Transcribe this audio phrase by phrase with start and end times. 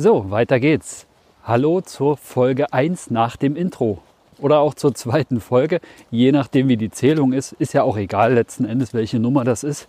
[0.00, 1.08] So, weiter geht's.
[1.42, 4.00] Hallo zur Folge 1 nach dem Intro.
[4.38, 5.80] Oder auch zur zweiten Folge,
[6.12, 7.50] je nachdem wie die Zählung ist.
[7.54, 9.88] Ist ja auch egal letzten Endes, welche Nummer das ist.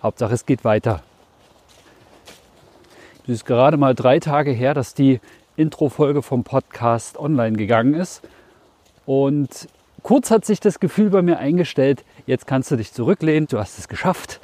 [0.00, 1.02] Hauptsache es geht weiter.
[3.24, 5.18] Es ist gerade mal drei Tage her, dass die
[5.56, 8.22] Intro-Folge vom Podcast online gegangen ist.
[9.06, 9.66] Und
[10.04, 13.76] kurz hat sich das Gefühl bei mir eingestellt, jetzt kannst du dich zurücklehnen, du hast
[13.76, 14.38] es geschafft.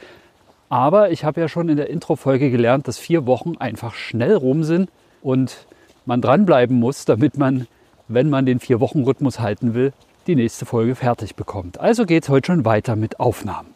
[0.72, 4.64] Aber ich habe ja schon in der Intro-Folge gelernt, dass vier Wochen einfach schnell rum
[4.64, 4.88] sind
[5.20, 5.66] und
[6.06, 7.66] man dranbleiben muss, damit man,
[8.08, 9.92] wenn man den Vier-Wochen-Rhythmus halten will,
[10.26, 11.78] die nächste Folge fertig bekommt.
[11.78, 13.68] Also geht es heute schon weiter mit Aufnahmen.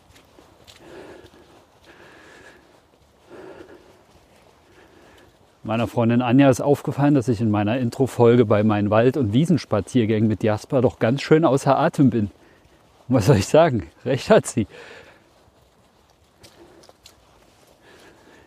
[5.64, 10.30] Meiner Freundin Anja ist aufgefallen, dass ich in meiner Intro-Folge bei meinen Wald- und Wiesenspaziergängen
[10.30, 12.30] mit Jasper doch ganz schön außer Atem bin.
[13.08, 13.82] Was soll ich sagen?
[14.06, 14.66] Recht hat sie.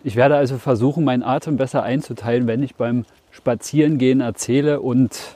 [0.04, 5.36] Ich werde also versuchen, meinen Atem besser einzuteilen, wenn ich beim Spazierengehen erzähle und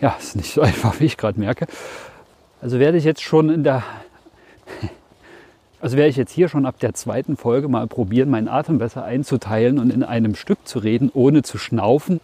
[0.00, 1.66] ja, ist nicht so einfach, wie ich gerade merke.
[2.60, 3.84] Also werde ich jetzt schon in der,
[5.80, 9.04] also werde ich jetzt hier schon ab der zweiten Folge mal probieren, meinen Atem besser
[9.04, 12.20] einzuteilen und in einem Stück zu reden, ohne zu schnaufen.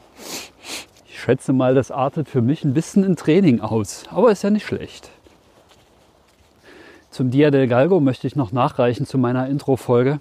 [1.06, 4.50] Ich schätze mal, das artet für mich ein bisschen in Training aus, aber ist ja
[4.50, 5.10] nicht schlecht.
[7.10, 10.18] Zum Dia del Galgo möchte ich noch nachreichen zu meiner Intro-Folge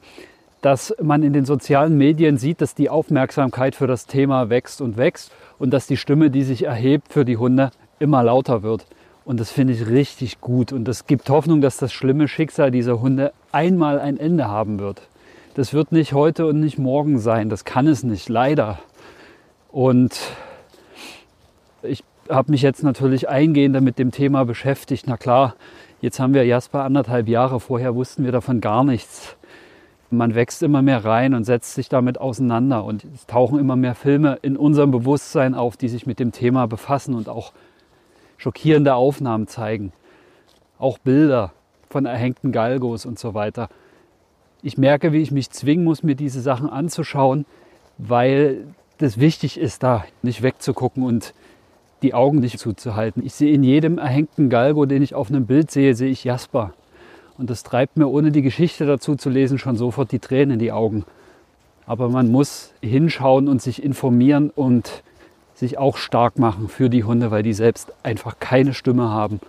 [0.64, 4.95] dass man in den sozialen Medien sieht, dass die Aufmerksamkeit für das Thema wächst und
[4.95, 8.86] wächst und dass die Stimme, die sich erhebt für die Hunde, immer lauter wird.
[9.26, 10.71] Und das finde ich richtig gut.
[10.71, 15.02] Und das gibt Hoffnung, dass das schlimme Schicksal dieser Hunde einmal ein Ende haben wird.
[15.54, 17.49] Das wird nicht heute und nicht morgen sein.
[17.49, 18.80] Das kann es nicht, leider.
[19.70, 20.17] Und
[21.82, 25.08] ich habe mich jetzt natürlich eingehender mit dem Thema beschäftigt.
[25.08, 25.55] Na klar,
[25.99, 27.59] jetzt haben wir Jasper anderthalb Jahre.
[27.59, 29.36] Vorher wussten wir davon gar nichts
[30.14, 32.84] man wächst immer mehr rein und setzt sich damit auseinander.
[32.84, 36.68] Und es tauchen immer mehr Filme in unserem Bewusstsein auf, die sich mit dem Thema
[36.68, 37.54] befassen und auch
[38.38, 39.92] schockierende Aufnahmen zeigen.
[40.78, 41.52] Auch Bilder
[41.90, 43.70] von erhängten Galgos und so weiter.
[44.62, 47.45] Ich merke, wie ich mich zwingen muss, mir diese Sachen anzuschauen,
[47.98, 48.66] weil
[48.98, 51.34] das wichtig ist, da nicht wegzugucken und
[52.02, 53.26] die Augen nicht zuzuhalten.
[53.26, 56.74] Ich sehe in jedem erhängten Galgo, den ich auf einem Bild sehe, sehe ich Jasper.
[57.43, 60.59] Und das treibt mir, ohne die Geschichte dazu zu lesen, schon sofort die Tränen in
[60.59, 61.04] die Augen.
[61.86, 65.04] Aber man muss hinschauen und sich informieren und
[65.53, 69.42] sich auch stark machen für die Hunde, weil die selbst einfach keine Stimme haben.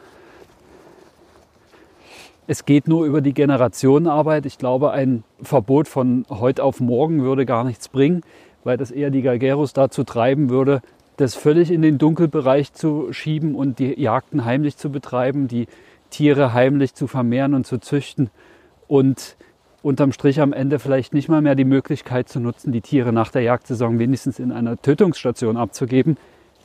[2.49, 4.45] Es geht nur über die Generationenarbeit.
[4.45, 8.23] Ich glaube, ein Verbot von heute auf morgen würde gar nichts bringen,
[8.65, 10.83] weil das eher die Galgeros dazu treiben würde,
[11.17, 15.69] das völlig in den Dunkelbereich zu schieben und die Jagden heimlich zu betreiben, die
[16.15, 18.31] Tiere heimlich zu vermehren und zu züchten
[18.87, 19.37] und
[19.83, 23.33] unterm Strich am Ende vielleicht nicht mal mehr die Möglichkeit zu nutzen, die Tiere nach
[23.33, 26.17] der Jagdsaison wenigstens in einer Tötungsstation abzugeben.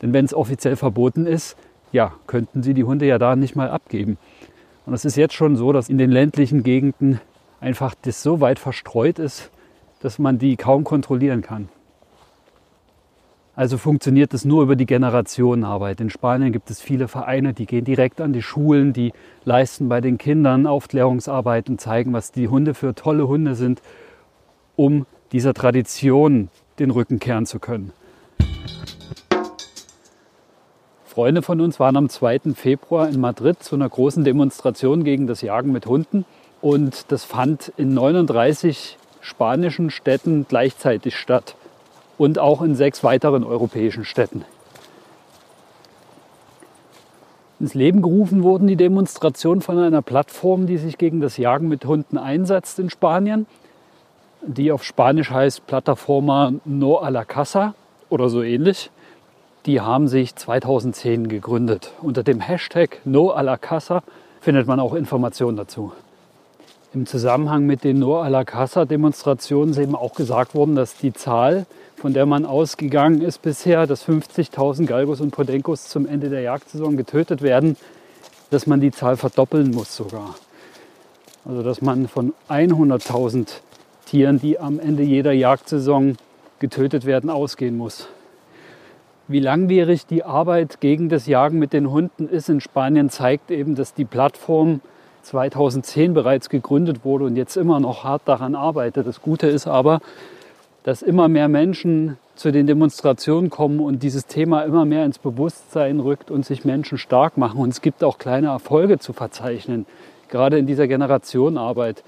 [0.03, 1.57] Denn wenn es offiziell verboten ist,
[1.91, 4.19] ja, könnten sie die Hunde ja da nicht mal abgeben.
[4.85, 7.19] Und es ist jetzt schon so, dass in den ländlichen Gegenden
[7.59, 9.49] einfach das so weit verstreut ist,
[9.99, 11.69] dass man die kaum kontrollieren kann.
[13.59, 15.99] Also funktioniert es nur über die Generationenarbeit.
[15.99, 19.11] In Spanien gibt es viele Vereine, die gehen direkt an die Schulen, die
[19.43, 23.81] leisten bei den Kindern Aufklärungsarbeit und zeigen, was die Hunde für tolle Hunde sind,
[24.77, 26.47] um dieser Tradition
[26.79, 27.91] den Rücken kehren zu können.
[31.03, 32.53] Freunde von uns waren am 2.
[32.55, 36.23] Februar in Madrid zu einer großen Demonstration gegen das Jagen mit Hunden.
[36.61, 41.57] Und das fand in 39 spanischen Städten gleichzeitig statt
[42.19, 44.45] und auch in sechs weiteren europäischen Städten.
[47.59, 51.85] Ins Leben gerufen wurden die Demonstrationen von einer Plattform, die sich gegen das Jagen mit
[51.85, 53.47] Hunden einsetzt in Spanien,
[54.41, 57.73] die auf Spanisch heißt Plataforma No a la Casa
[58.09, 58.91] oder so ähnlich.
[59.65, 61.91] Die haben sich 2010 gegründet.
[62.01, 64.03] Unter dem Hashtag No a la Casa
[64.39, 65.91] findet man auch Informationen dazu.
[66.93, 70.95] Im Zusammenhang mit den No a la Casa Demonstrationen ist eben auch gesagt worden, dass
[70.95, 71.65] die Zahl
[71.99, 76.95] von der man ausgegangen ist bisher, dass 50.000 Galgos und Podenkos zum Ende der Jagdsaison
[76.95, 77.75] getötet werden,
[78.51, 80.35] dass man die Zahl verdoppeln muss sogar.
[81.43, 83.47] Also dass man von 100.000
[84.05, 86.15] Tieren, die am Ende jeder Jagdsaison
[86.59, 88.07] getötet werden, ausgehen muss.
[89.27, 93.75] Wie langwierig die Arbeit gegen das Jagen mit den Hunden ist in Spanien, zeigt eben,
[93.75, 94.79] dass die Plattform
[95.23, 99.05] 2010 bereits gegründet wurde und jetzt immer noch hart daran arbeitet.
[99.05, 99.99] Das Gute ist aber,
[100.83, 105.99] dass immer mehr Menschen zu den Demonstrationen kommen und dieses Thema immer mehr ins Bewusstsein
[105.99, 107.59] rückt und sich Menschen stark machen.
[107.59, 109.85] Und es gibt auch kleine Erfolge zu verzeichnen,
[110.29, 112.03] gerade in dieser Generationenarbeit.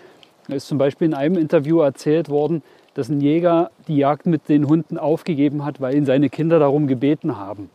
[0.47, 2.63] Da ist zum Beispiel in einem Interview erzählt worden,
[2.93, 6.87] dass ein Jäger die Jagd mit den Hunden aufgegeben hat, weil ihn seine Kinder darum
[6.87, 7.69] gebeten haben.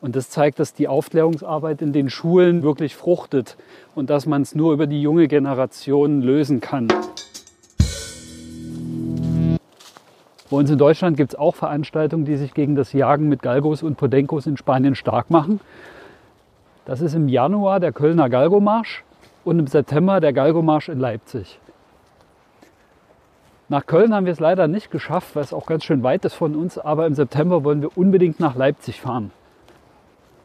[0.00, 3.56] Und das zeigt, dass die Aufklärungsarbeit in den Schulen wirklich fruchtet
[3.94, 6.88] und dass man es nur über die junge Generation lösen kann.
[10.50, 13.84] Bei uns in Deutschland gibt es auch Veranstaltungen, die sich gegen das Jagen mit Galgos
[13.84, 15.60] und Podencos in Spanien stark machen.
[16.86, 19.04] Das ist im Januar der Kölner Galgomarsch
[19.44, 21.60] und im September der Galgomarsch in Leipzig.
[23.68, 26.34] Nach Köln haben wir es leider nicht geschafft, weil es auch ganz schön weit ist
[26.34, 29.30] von uns, aber im September wollen wir unbedingt nach Leipzig fahren.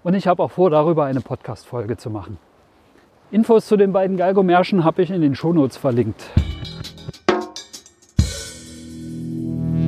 [0.03, 2.37] Und ich habe auch vor, darüber eine Podcast-Folge zu machen.
[3.31, 6.29] Infos zu den beiden Galgomärschen habe ich in den Shownotes verlinkt.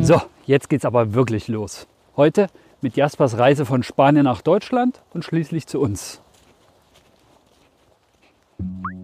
[0.08, 1.86] So, jetzt geht's aber wirklich los.
[2.16, 2.48] Heute
[2.80, 6.22] mit Jaspers Reise von Spanien nach Deutschland und schließlich zu uns.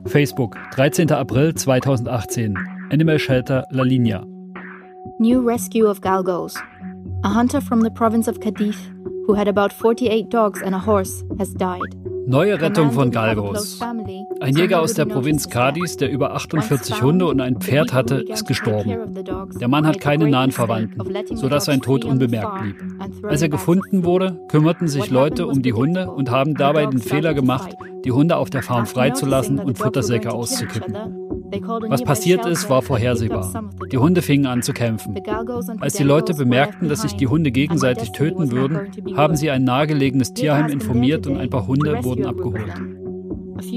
[0.06, 1.12] Facebook, 13.
[1.12, 2.58] April 2018.
[2.90, 4.26] Animal Shelter La Linea.
[5.20, 6.56] New rescue of galgos.
[7.24, 8.78] A hunter from the province of Cadiz,
[9.28, 11.82] who had about 48 dogs and a horse, has died.
[12.28, 13.78] Neue Rettung von Galgos.
[14.44, 18.46] Ein Jäger aus der Provinz Cadiz, der über 48 Hunde und ein Pferd hatte, ist
[18.46, 19.14] gestorben.
[19.58, 21.00] Der Mann hat keine nahen Verwandten,
[21.38, 22.76] sodass sein Tod unbemerkt blieb.
[23.24, 27.34] Als er gefunden wurde, kümmerten sich Leute um die Hunde und haben dabei den Fehler
[27.34, 27.74] gemacht,
[28.04, 30.94] die Hunde auf der Farm freizulassen und Futtersäcke auszukippen.
[31.88, 33.72] Was passiert ist, war vorhersehbar.
[33.94, 35.16] Die Hunde fingen an zu kämpfen.
[35.80, 40.34] Als die Leute bemerkten, dass sich die Hunde gegenseitig töten würden, haben sie ein nahegelegenes
[40.34, 42.74] Tierheim informiert und ein paar Hunde wurden abgeholt.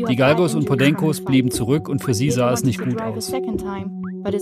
[0.08, 3.32] Die Galgos und Podenkos blieben zurück und für sie sah es nicht gut aus.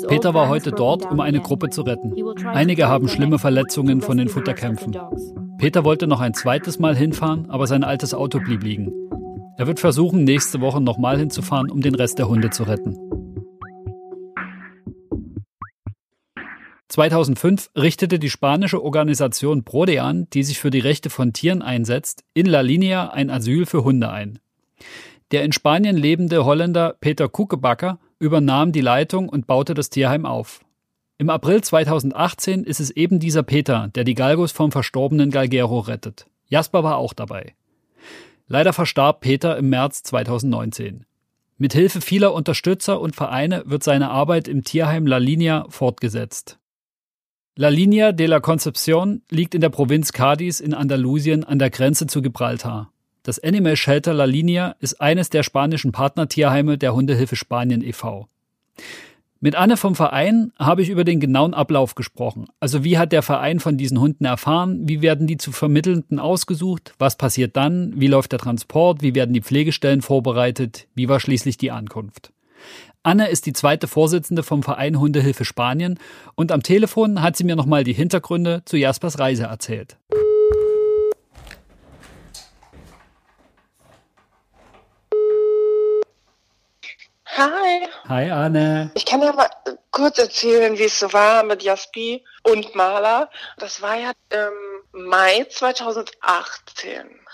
[0.09, 2.15] Peter war heute dort, um eine Gruppe zu retten.
[2.47, 4.97] Einige haben schlimme Verletzungen von den Futterkämpfen.
[5.59, 8.93] Peter wollte noch ein zweites Mal hinfahren, aber sein altes Auto blieb liegen.
[9.57, 12.97] Er wird versuchen, nächste Woche nochmal hinzufahren, um den Rest der Hunde zu retten.
[16.89, 22.47] 2005 richtete die spanische Organisation Prodean, die sich für die Rechte von Tieren einsetzt, in
[22.47, 24.39] La Linea ein Asyl für Hunde ein.
[25.35, 30.61] Der in Spanien lebende Holländer Peter Kukebacker übernahm die Leitung und baute das Tierheim auf.
[31.19, 36.29] Im April 2018 ist es eben dieser Peter, der die Galgos vom verstorbenen Galgero rettet.
[36.47, 37.57] Jasper war auch dabei.
[38.47, 41.05] Leider verstarb Peter im März 2019.
[41.59, 46.61] Mit Hilfe vieler Unterstützer und Vereine wird seine Arbeit im Tierheim La Linea fortgesetzt.
[47.57, 52.07] La Línea de la Concepción liegt in der Provinz Cádiz in Andalusien an der Grenze
[52.07, 52.94] zu Gibraltar.
[53.25, 58.29] Das Animal Shelter La Línea ist eines der spanischen Partnertierheime der Hundehilfe Spanien e.V.
[59.41, 62.49] Mit Anne vom Verein habe ich über den genauen Ablauf gesprochen.
[62.61, 64.87] Also wie hat der Verein von diesen Hunden erfahren?
[64.87, 66.93] Wie werden die zu Vermittelnden ausgesucht?
[66.99, 67.95] Was passiert dann?
[67.97, 69.01] Wie läuft der Transport?
[69.01, 70.87] Wie werden die Pflegestellen vorbereitet?
[70.95, 72.31] Wie war schließlich die Ankunft?
[73.03, 75.99] Anne ist die zweite Vorsitzende vom Verein Hundehilfe Spanien
[76.35, 79.97] und am Telefon hat sie mir nochmal die Hintergründe zu Jaspers Reise erzählt.
[87.37, 87.89] Hi.
[88.09, 88.91] Hi Anne.
[88.95, 89.51] Ich kann ja mal
[89.91, 93.31] kurz erzählen, wie es so war mit Jaspi und Maler.
[93.59, 97.25] Das war ja im Mai 2018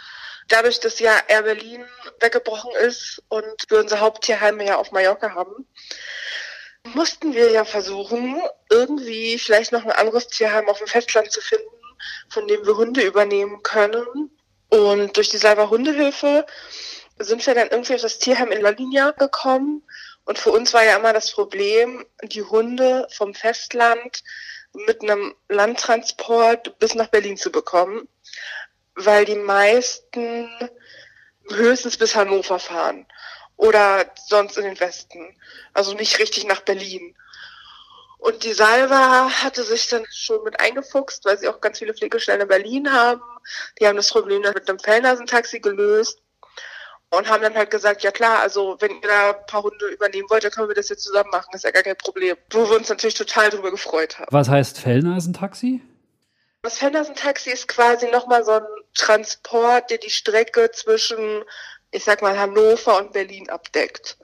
[0.50, 1.85] dadurch, dass ja Air Berlin
[2.21, 5.66] weggebrochen ist und wir unser Haupttierheim ja auf Mallorca haben,
[6.95, 11.69] mussten wir ja versuchen, irgendwie vielleicht noch ein anderes Tierheim auf dem Festland zu finden,
[12.28, 14.30] von dem wir Hunde übernehmen können.
[14.71, 16.47] Und durch die Salva Hundehilfe
[17.21, 19.83] sind wir dann irgendwie auf das Tierheim in La Linea gekommen.
[20.25, 24.23] Und für uns war ja immer das Problem, die Hunde vom Festland
[24.73, 28.09] mit einem Landtransport bis nach Berlin zu bekommen
[28.95, 30.49] weil die meisten
[31.50, 33.07] höchstens bis Hannover fahren
[33.57, 35.37] oder sonst in den Westen,
[35.75, 37.15] also nicht richtig nach Berlin.
[38.19, 42.43] Und die Salva hatte sich dann schon mit eingefuchst, weil sie auch ganz viele Pflegestellen
[42.43, 43.23] in Berlin haben.
[43.79, 46.21] Die haben das Problem dann mit einem Fellnasentaxi gelöst
[47.11, 50.29] und haben dann halt gesagt, ja klar, also wenn ihr da ein paar Hunde übernehmen
[50.31, 52.37] wollt, dann können wir das jetzt zusammen machen, ist ja gar kein Problem.
[52.50, 54.29] Wo wir uns natürlich total drüber gefreut haben.
[54.31, 55.81] Was heißt Fellnasentaxi?
[56.62, 58.62] Das Fenderson-Taxi ist quasi nochmal so ein
[58.95, 61.43] Transport, der die Strecke zwischen,
[61.90, 64.19] ich sag mal, Hannover und Berlin abdeckt.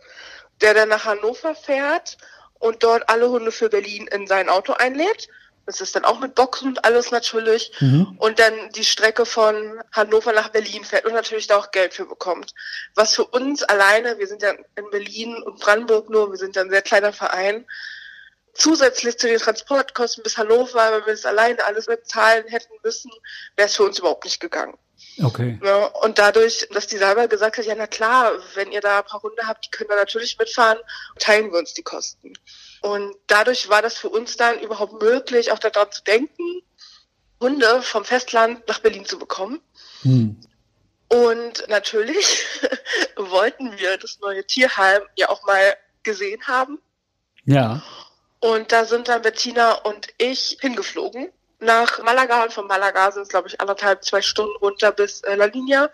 [0.61, 2.19] der dann nach Hannover fährt
[2.59, 5.29] und dort alle Hunde für Berlin in sein Auto einlädt.
[5.67, 7.73] Das ist dann auch mit Boxen und alles natürlich.
[7.81, 8.17] Mhm.
[8.19, 12.07] Und dann die Strecke von Hannover nach Berlin fährt und natürlich da auch Geld für
[12.07, 12.55] bekommt.
[12.95, 16.63] Was für uns alleine, wir sind ja in Berlin und Brandenburg nur, wir sind ja
[16.63, 17.67] ein sehr kleiner Verein,
[18.55, 23.11] zusätzlich zu den Transportkosten bis Hannover, wenn wir das alleine alles bezahlen hätten müssen,
[23.57, 24.79] wäre es für uns überhaupt nicht gegangen.
[25.23, 25.59] Okay.
[25.63, 29.05] Ja, und dadurch, dass die selber gesagt hat, ja na klar, wenn ihr da ein
[29.05, 30.79] paar Hunde habt, die können da natürlich mitfahren,
[31.19, 32.33] teilen wir uns die Kosten.
[32.87, 36.63] Und dadurch war das für uns dann überhaupt möglich, auch daran zu denken,
[37.41, 39.61] Hunde vom Festland nach Berlin zu bekommen.
[40.03, 40.41] Hm.
[41.09, 42.47] Und natürlich
[43.17, 46.79] wollten wir das neue Tierheim ja auch mal gesehen haben.
[47.45, 47.83] Ja.
[48.39, 53.31] Und da sind dann Bettina und ich hingeflogen nach Malaga und von Malaga sind es,
[53.31, 55.91] glaube ich, anderthalb, zwei Stunden runter bis äh, La Linea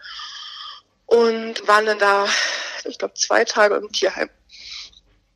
[1.07, 2.27] und waren dann da,
[2.85, 4.29] ich glaube, zwei Tage im Tierheim.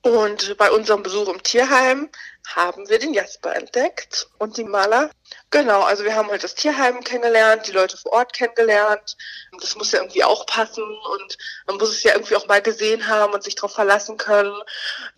[0.06, 2.08] Und bei unserem Besuch im Tierheim
[2.54, 5.10] haben wir den Jasper entdeckt und die Maler.
[5.50, 9.16] Genau, also wir haben halt das Tierheim kennengelernt, die Leute vor Ort kennengelernt.
[9.60, 13.08] Das muss ja irgendwie auch passen und man muss es ja irgendwie auch mal gesehen
[13.08, 14.54] haben und sich darauf verlassen können,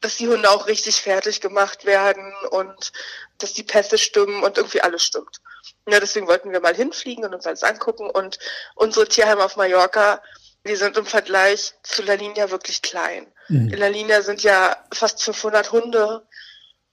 [0.01, 2.93] dass die Hunde auch richtig fertig gemacht werden und
[3.37, 5.43] dass die Pässe stimmen und irgendwie alles stimmt.
[5.87, 8.39] Ja, deswegen wollten wir mal hinfliegen und uns alles angucken und
[8.75, 10.23] unsere Tierheime auf Mallorca
[10.69, 13.27] die sind im Vergleich zu La Linea wirklich klein.
[13.49, 13.73] Mhm.
[13.73, 16.27] In La Linea sind ja fast 500 Hunde.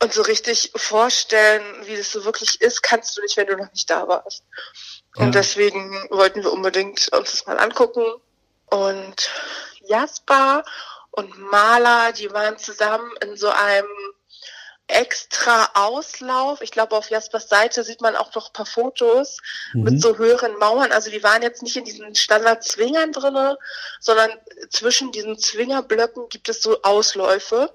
[0.01, 3.71] Und so richtig vorstellen, wie das so wirklich ist, kannst du nicht, wenn du noch
[3.71, 4.43] nicht da warst.
[5.15, 5.23] Ja.
[5.23, 8.03] Und deswegen wollten wir unbedingt uns das mal angucken.
[8.65, 9.29] Und
[9.87, 10.65] Jasper
[11.11, 13.87] und Maler, die waren zusammen in so einem
[14.87, 16.61] extra Auslauf.
[16.61, 19.37] Ich glaube, auf Jaspers Seite sieht man auch noch ein paar Fotos
[19.73, 19.83] mhm.
[19.83, 20.91] mit so höheren Mauern.
[20.91, 23.57] Also die waren jetzt nicht in diesen Standard-Zwingern drinne,
[23.99, 24.31] sondern
[24.69, 27.73] zwischen diesen Zwingerblöcken gibt es so Ausläufe.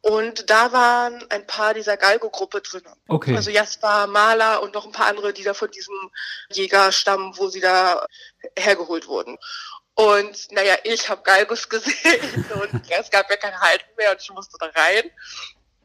[0.00, 2.84] Und da waren ein paar dieser Galgo-Gruppe drin.
[3.08, 3.34] Okay.
[3.34, 6.12] Also Jasper, Maler und noch ein paar andere, die da von diesem
[6.50, 8.06] Jäger stammen, wo sie da
[8.56, 9.36] hergeholt wurden.
[9.94, 14.30] Und naja, ich habe Galgos gesehen und es gab ja kein Halten mehr und ich
[14.30, 15.10] musste da rein.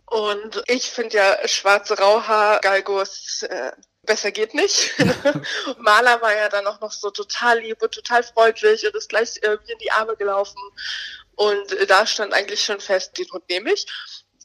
[0.05, 3.71] Und ich finde ja schwarze Rauhaar-Galgos äh,
[4.03, 4.93] besser geht nicht.
[5.77, 9.37] Maler war ja dann auch noch so total lieb und total freundlich und ist gleich
[9.43, 10.59] äh, mir in die Arme gelaufen.
[11.35, 13.85] Und äh, da stand eigentlich schon fest, den Hund nehme ich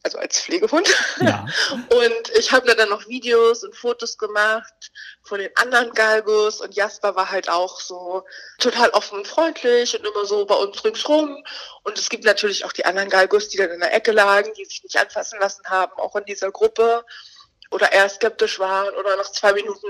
[0.02, 0.88] also als Pflegehund.
[1.20, 1.46] Ja.
[1.72, 4.90] Und ich habe dann noch Videos und Fotos gemacht
[5.22, 8.24] von den anderen Galgos und Jasper war halt auch so
[8.58, 11.44] total offen und freundlich und immer so bei uns ringsrum.
[11.82, 14.64] Und es gibt natürlich auch die anderen Galgos, die dann in der Ecke lagen, die
[14.64, 17.04] sich nicht anfassen lassen haben, auch in dieser Gruppe
[17.70, 19.86] oder eher skeptisch waren oder nach zwei Minuten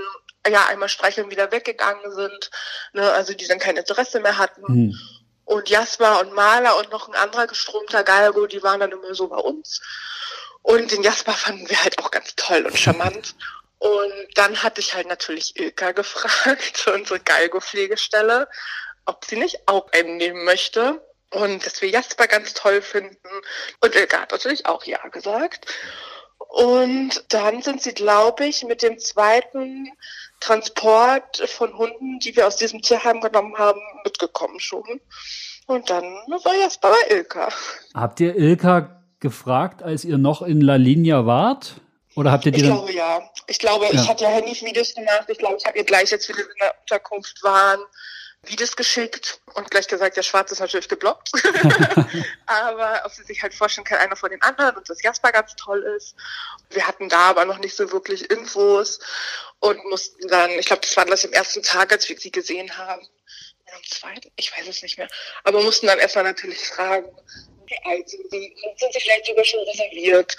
[0.47, 2.49] ja einmal streicheln wieder weggegangen sind,
[2.93, 4.65] ne, also die dann kein Interesse mehr hatten.
[4.65, 4.99] Hm.
[5.49, 9.29] Und Jasper und Maler und noch ein anderer gestromter Galgo, die waren dann immer so
[9.29, 9.81] bei uns.
[10.61, 13.33] Und den Jasper fanden wir halt auch ganz toll und charmant.
[13.79, 18.47] Und dann hatte ich halt natürlich Ilka gefragt, unsere Galgo-Pflegestelle,
[19.07, 21.03] ob sie nicht auch einen nehmen möchte.
[21.31, 23.41] Und dass wir Jasper ganz toll finden.
[23.79, 25.65] Und Ilka hat natürlich auch Ja gesagt.
[26.37, 29.91] Und dann sind sie, glaube ich, mit dem zweiten
[30.39, 35.01] Transport von Hunden, die wir aus diesem Tierheim genommen haben, mitgekommen schon.
[35.67, 37.49] Und dann war Jasper bei Ilka.
[37.93, 41.75] Habt ihr Ilka gefragt, als ihr noch in La Linea wart?
[42.15, 43.21] Oder habt ihr die Ich glaube ja.
[43.47, 43.91] Ich glaube, ja.
[43.93, 45.25] ich hatte ja Handy-Videos gemacht.
[45.27, 47.79] Ich glaube, ich habe ihr gleich, als wir in der Unterkunft waren,
[48.43, 51.31] Videos geschickt und gleich gesagt, der Schwarz ist natürlich geblockt.
[52.45, 55.55] aber ob sie sich halt vorstellen kann, einer von den anderen und dass Jasper ganz
[55.55, 56.15] toll ist.
[56.69, 58.99] Wir hatten da aber noch nicht so wirklich Infos
[59.59, 62.77] und mussten dann, ich glaube, das war das im ersten Tag, als wir sie gesehen
[62.77, 63.05] haben.
[63.65, 65.09] Oder am zweiten, ich weiß es nicht mehr.
[65.43, 67.09] Aber mussten dann erstmal natürlich fragen,
[67.67, 70.35] wie alt sind sie, sind sie vielleicht sogar schon reserviert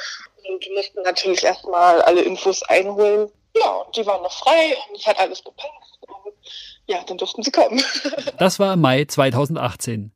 [0.49, 3.31] und mussten natürlich erstmal alle Infos einholen.
[3.55, 5.99] Ja, und die waren noch frei und es hat alles gepasst.
[6.25, 6.35] Und
[6.91, 7.81] ja, dann durften sie kommen.
[8.39, 10.13] das war im Mai 2018.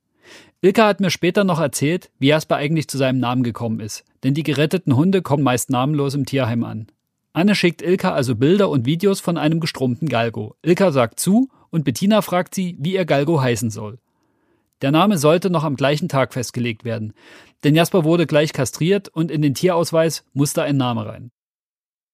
[0.61, 4.05] Ilka hat mir später noch erzählt, wie Jasper eigentlich zu seinem Namen gekommen ist.
[4.25, 6.89] Denn die geretteten Hunde kommen meist namenlos im Tierheim an.
[7.33, 10.57] Anne schickt Ilka also Bilder und Videos von einem gestrumpten Galgo.
[10.63, 13.99] Ilka sagt zu und Bettina fragt sie, wie ihr Galgo heißen soll.
[14.83, 17.13] Der Name sollte noch am gleichen Tag festgelegt werden,
[17.63, 21.31] denn Jasper wurde gleich kastriert und in den Tierausweis musste ein Name rein.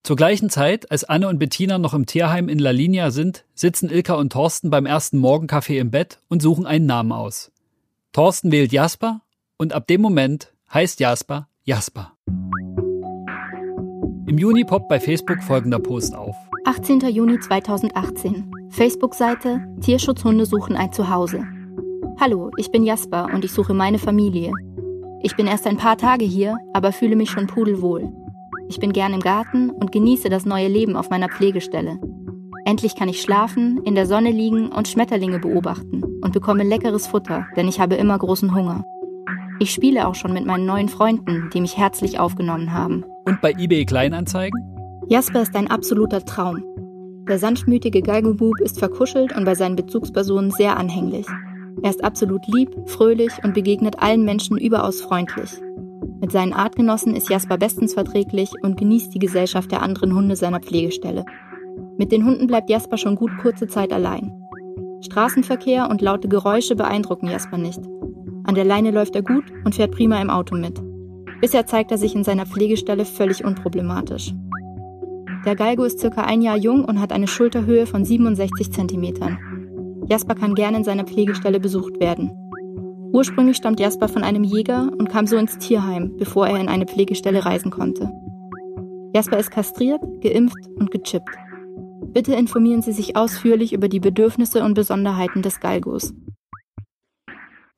[0.03, 3.91] Zur gleichen Zeit, als Anne und Bettina noch im Tierheim in La Linea sind, sitzen
[3.91, 7.53] Ilka und Thorsten beim ersten Morgenkaffee im Bett und suchen einen Namen aus.
[8.13, 9.21] Thorsten wählt Jasper
[9.59, 12.13] und ab dem Moment heißt Jasper Jasper.
[14.27, 16.35] Im Juni poppt bei Facebook folgender Post auf.
[16.65, 17.01] 18.
[17.01, 18.51] Juni 2018.
[18.71, 21.45] Facebook-Seite Tierschutzhunde suchen ein Zuhause.
[22.19, 24.53] Hallo, ich bin Jasper und ich suche meine Familie.
[25.23, 28.11] Ich bin erst ein paar Tage hier, aber fühle mich schon pudelwohl.
[28.71, 31.99] Ich bin gern im Garten und genieße das neue Leben auf meiner Pflegestelle.
[32.65, 37.49] Endlich kann ich schlafen, in der Sonne liegen und Schmetterlinge beobachten und bekomme leckeres Futter,
[37.57, 38.85] denn ich habe immer großen Hunger.
[39.59, 43.05] Ich spiele auch schon mit meinen neuen Freunden, die mich herzlich aufgenommen haben.
[43.25, 44.61] Und bei eBay Kleinanzeigen?
[45.09, 46.63] Jasper ist ein absoluter Traum.
[47.29, 51.27] Der sanftmütige Galgobub ist verkuschelt und bei seinen Bezugspersonen sehr anhänglich.
[51.83, 55.51] Er ist absolut lieb, fröhlich und begegnet allen Menschen überaus freundlich.
[56.21, 60.61] Mit seinen Artgenossen ist Jasper bestens verträglich und genießt die Gesellschaft der anderen Hunde seiner
[60.61, 61.25] Pflegestelle.
[61.97, 64.33] Mit den Hunden bleibt Jasper schon gut kurze Zeit allein.
[65.01, 67.81] Straßenverkehr und laute Geräusche beeindrucken Jasper nicht.
[68.45, 70.79] An der Leine läuft er gut und fährt prima im Auto mit.
[71.41, 74.35] Bisher zeigt er sich in seiner Pflegestelle völlig unproblematisch.
[75.47, 79.39] Der Galgo ist circa ein Jahr jung und hat eine Schulterhöhe von 67 Zentimetern.
[80.07, 82.31] Jasper kann gerne in seiner Pflegestelle besucht werden.
[83.13, 86.87] Ursprünglich stammt Jasper von einem Jäger und kam so ins Tierheim, bevor er in eine
[86.87, 88.11] Pflegestelle reisen konnte.
[89.15, 91.37] Jasper ist kastriert, geimpft und gechippt.
[92.13, 96.15] Bitte informieren Sie sich ausführlich über die Bedürfnisse und Besonderheiten des Galgos.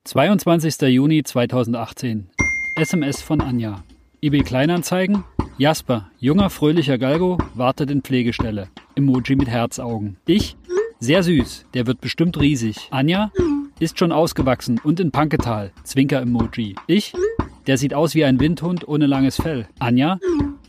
[0.05, 0.81] 22.
[0.81, 2.29] Juni 2018.
[2.75, 3.83] SMS von Anja.
[4.21, 5.23] eBay Kleinanzeigen.
[5.57, 8.69] Jasper, junger, fröhlicher Galgo, wartet in Pflegestelle.
[8.95, 10.17] Emoji mit Herzaugen.
[10.25, 10.57] Ich?
[10.99, 11.65] Sehr süß.
[11.73, 12.87] Der wird bestimmt riesig.
[12.91, 13.31] Anja?
[13.83, 15.73] Ist schon ausgewachsen und in Panketal.
[15.83, 16.75] Zwinker-Emoji.
[16.87, 17.11] Ich?
[17.67, 19.67] Der sieht aus wie ein Windhund ohne langes Fell.
[19.77, 20.19] Anja?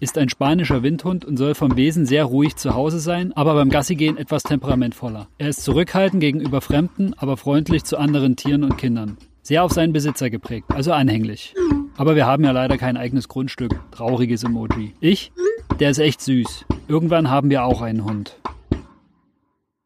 [0.01, 3.71] Ist ein spanischer Windhund und soll vom Wesen sehr ruhig zu Hause sein, aber beim
[3.71, 5.29] Gassigehen etwas temperamentvoller.
[5.39, 9.17] Er ist zurückhaltend gegenüber Fremden, aber freundlich zu anderen Tieren und Kindern.
[9.43, 11.55] Sehr auf seinen Besitzer geprägt, also anhänglich.
[11.97, 13.79] Aber wir haben ja leider kein eigenes Grundstück.
[13.93, 14.93] Trauriges Emoji.
[14.99, 15.31] Ich?
[15.79, 16.65] Der ist echt süß.
[16.89, 18.37] Irgendwann haben wir auch einen Hund.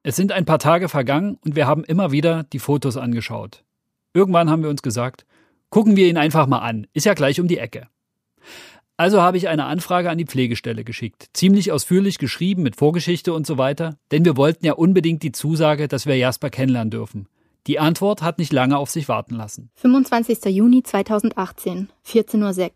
[0.09, 3.63] Es sind ein paar Tage vergangen und wir haben immer wieder die Fotos angeschaut.
[4.15, 5.27] Irgendwann haben wir uns gesagt,
[5.69, 7.89] gucken wir ihn einfach mal an, ist ja gleich um die Ecke.
[8.97, 13.47] Also habe ich eine Anfrage an die Pflegestelle geschickt, ziemlich ausführlich geschrieben mit Vorgeschichte und
[13.47, 17.29] so weiter, denn wir wollten ja unbedingt die Zusage, dass wir Jasper kennenlernen dürfen.
[17.67, 19.69] Die Antwort hat nicht lange auf sich warten lassen.
[19.75, 20.43] 25.
[20.47, 22.73] Juni 2018, 14.06 Uhr.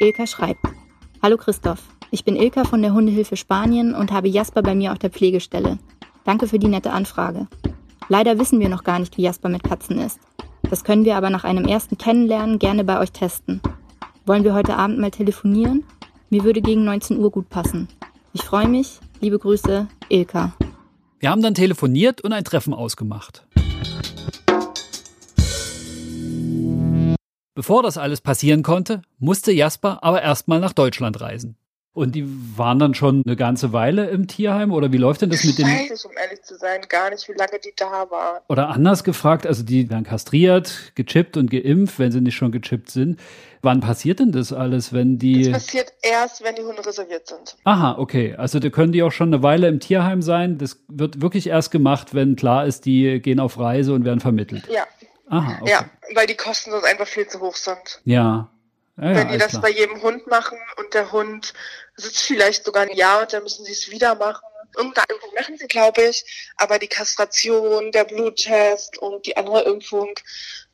[0.00, 0.60] Ilka schreibt.
[1.22, 4.98] Hallo Christoph, ich bin Ilka von der Hundehilfe Spanien und habe Jasper bei mir auf
[4.98, 5.78] der Pflegestelle.
[6.28, 7.46] Danke für die nette Anfrage.
[8.10, 10.20] Leider wissen wir noch gar nicht, wie Jasper mit Katzen ist.
[10.68, 13.62] Das können wir aber nach einem ersten Kennenlernen gerne bei euch testen.
[14.26, 15.84] Wollen wir heute Abend mal telefonieren?
[16.28, 17.88] Mir würde gegen 19 Uhr gut passen.
[18.34, 19.00] Ich freue mich.
[19.22, 20.52] Liebe Grüße, Ilka.
[21.18, 23.46] Wir haben dann telefoniert und ein Treffen ausgemacht.
[27.54, 31.56] Bevor das alles passieren konnte, musste Jasper aber erstmal nach Deutschland reisen.
[31.98, 32.24] Und die
[32.56, 35.66] waren dann schon eine ganze Weile im Tierheim oder wie läuft denn das mit den?
[35.66, 38.40] Ich weiß, um ehrlich zu sein, gar nicht, wie lange die da waren.
[38.48, 42.88] Oder anders gefragt, also die werden kastriert, gechippt und geimpft, wenn sie nicht schon gechippt
[42.90, 43.18] sind.
[43.62, 45.50] Wann passiert denn das alles, wenn die?
[45.50, 47.56] Das passiert erst, wenn die Hunde reserviert sind.
[47.64, 48.36] Aha, okay.
[48.36, 50.56] Also da können die auch schon eine Weile im Tierheim sein.
[50.56, 54.68] Das wird wirklich erst gemacht, wenn klar ist, die gehen auf Reise und werden vermittelt.
[54.72, 54.84] Ja.
[55.30, 55.70] Aha, okay.
[55.72, 55.84] Ja,
[56.14, 58.00] weil die Kosten sonst einfach viel zu hoch sind.
[58.04, 58.50] Ja.
[59.00, 59.62] Ja, ja, Wenn die das klar.
[59.62, 61.54] bei jedem Hund machen und der Hund
[61.98, 64.44] sitzt vielleicht sogar ein Jahr und dann müssen sie es wieder machen.
[64.76, 66.24] Irgendeine Impfung machen sie, glaube ich,
[66.56, 70.14] aber die Kastration, der Bluttest und die andere Impfung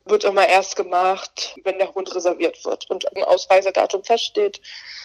[0.05, 4.61] wird immer erst gemacht, wenn der Hund reserviert wird und ein Ausreisedatum feststeht.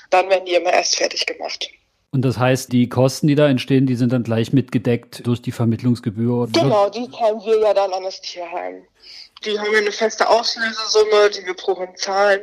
[0.10, 1.70] Dann werden die immer erst fertig gemacht.
[2.12, 5.52] Und das heißt, die Kosten, die da entstehen, die sind dann gleich mitgedeckt durch die
[5.52, 6.44] Vermittlungsgebühr.
[6.44, 6.52] Oder?
[6.52, 8.84] Genau, die zahlen wir ja dann an das Tierheim.
[9.46, 12.42] Die haben ja eine feste Auslösesumme, die wir pro Hund zahlen.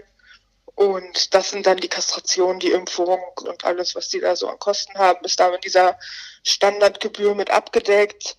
[0.76, 4.58] Und das sind dann die Kastrationen, die Impfung und alles, was die da so an
[4.58, 5.96] Kosten haben, ist da mit dieser
[6.42, 8.36] Standardgebühr mit abgedeckt.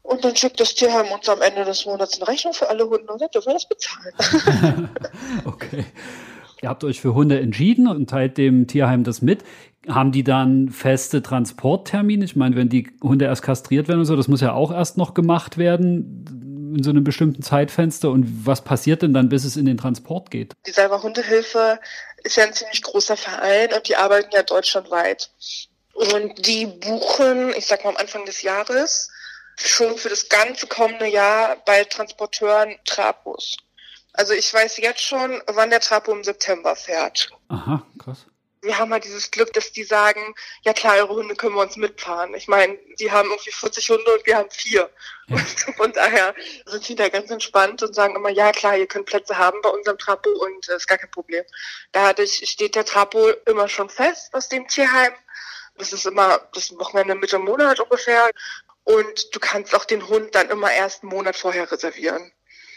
[0.00, 3.12] Und dann schickt das Tierheim uns am Ende des Monats eine Rechnung für alle Hunde
[3.12, 4.88] und dann dürfen wir das bezahlen.
[5.44, 5.84] okay.
[6.62, 9.44] Ihr habt euch für Hunde entschieden und teilt dem Tierheim das mit.
[9.86, 12.24] Haben die dann feste Transporttermine?
[12.24, 14.96] Ich meine, wenn die Hunde erst kastriert werden und so, das muss ja auch erst
[14.96, 18.10] noch gemacht werden in so einem bestimmten Zeitfenster.
[18.10, 20.54] Und was passiert denn dann, bis es in den Transport geht?
[20.66, 21.80] Die Salva Hundehilfe
[22.24, 25.30] ist ja ein ziemlich großer Verein und die arbeiten ja deutschlandweit.
[25.94, 29.10] Und die buchen, ich sag mal am Anfang des Jahres,
[29.56, 33.56] schon für das ganze kommende Jahr bei Transporteuren Trapos.
[34.12, 37.30] Also ich weiß jetzt schon, wann der Trapo im September fährt.
[37.48, 38.26] Aha, krass.
[38.62, 41.76] Wir haben halt dieses Glück, dass die sagen, ja klar, eure Hunde können wir uns
[41.76, 42.34] mitfahren.
[42.34, 44.90] Ich meine, die haben irgendwie 40 Hunde und wir haben vier.
[45.26, 45.36] Ja.
[45.36, 46.34] Und von daher
[46.66, 49.70] sind die da ganz entspannt und sagen immer, ja klar, ihr könnt Plätze haben bei
[49.70, 51.44] unserem Trapo und äh, ist gar kein Problem.
[51.92, 55.12] Dadurch steht der Trapo immer schon fest aus dem Tierheim.
[55.76, 58.30] Das ist immer das Wochenende Mitte Monat ungefähr.
[58.84, 62.32] Und du kannst auch den Hund dann immer erst einen Monat vorher reservieren.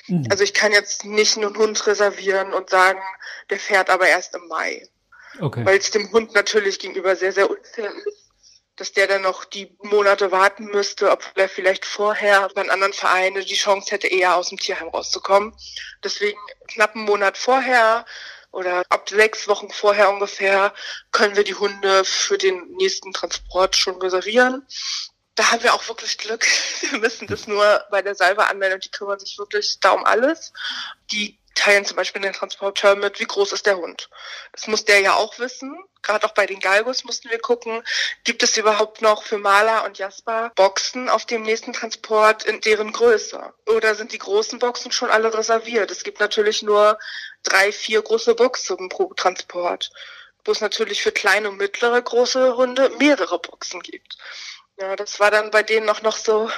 [0.08, 0.28] Mhm.
[0.30, 3.02] Also ich kann jetzt nicht einen Hund reservieren und sagen,
[3.50, 4.88] der fährt aber erst im Mai.
[5.39, 5.65] Okay.
[5.65, 8.32] Weil es dem Hund natürlich gegenüber sehr, sehr unfair ist,
[8.76, 13.46] dass der dann noch die Monate warten müsste, ob er vielleicht vorher bei anderen Vereinen
[13.46, 15.54] die Chance hätte, eher aus dem Tierheim rauszukommen.
[16.04, 18.06] Deswegen knapp einen Monat vorher
[18.52, 20.74] oder ab sechs Wochen vorher ungefähr
[21.12, 24.65] können wir die Hunde für den nächsten Transport schon reservieren.
[25.36, 26.46] Da haben wir auch wirklich Glück.
[26.82, 28.82] Wir müssen das nur bei der Salve anmelden.
[28.82, 30.52] Die kümmern sich wirklich da um alles.
[31.12, 34.10] Die teilen zum Beispiel den Transporteur mit, wie groß ist der Hund.
[34.52, 35.78] Das muss der ja auch wissen.
[36.02, 37.84] Gerade auch bei den Galgos mussten wir gucken,
[38.24, 42.91] gibt es überhaupt noch für Maler und Jasper Boxen auf dem nächsten Transport in deren
[42.91, 43.54] Größe?
[43.67, 45.91] Oder sind die großen Boxen schon alle reserviert?
[45.91, 46.98] Es gibt natürlich nur
[47.44, 49.91] drei, vier große Boxen pro Transport,
[50.44, 54.17] wo es natürlich für kleine und mittlere große Hunde mehrere Boxen gibt.
[54.79, 56.49] Ja, das war dann bei denen auch noch so,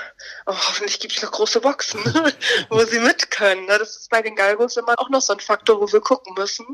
[0.46, 2.00] oh, hoffentlich gibt es noch große Boxen,
[2.70, 3.66] wo sie mit können.
[3.66, 3.78] Ne?
[3.78, 6.66] Das ist bei den Galgos immer auch noch so ein Faktor, wo wir gucken müssen.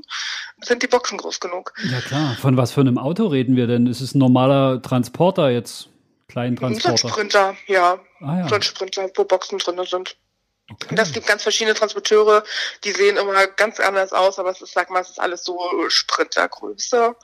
[0.62, 1.74] Sind die Boxen groß genug?
[1.90, 2.38] Ja klar.
[2.40, 3.88] Von was für einem Auto reden wir denn?
[3.88, 5.90] Ist es ein normaler Transporter jetzt?
[6.28, 6.98] Kleinen Transporter?
[6.98, 8.00] So ein Sprinter, ja.
[8.22, 8.48] Ah, ja.
[8.48, 10.16] So ein Sprinter, wo Boxen drin sind.
[10.92, 12.44] Das gibt ganz verschiedene Transporteure,
[12.84, 15.60] die sehen immer ganz anders aus, aber es ist, sag mal, es ist alles so
[15.90, 17.16] Sprintergröße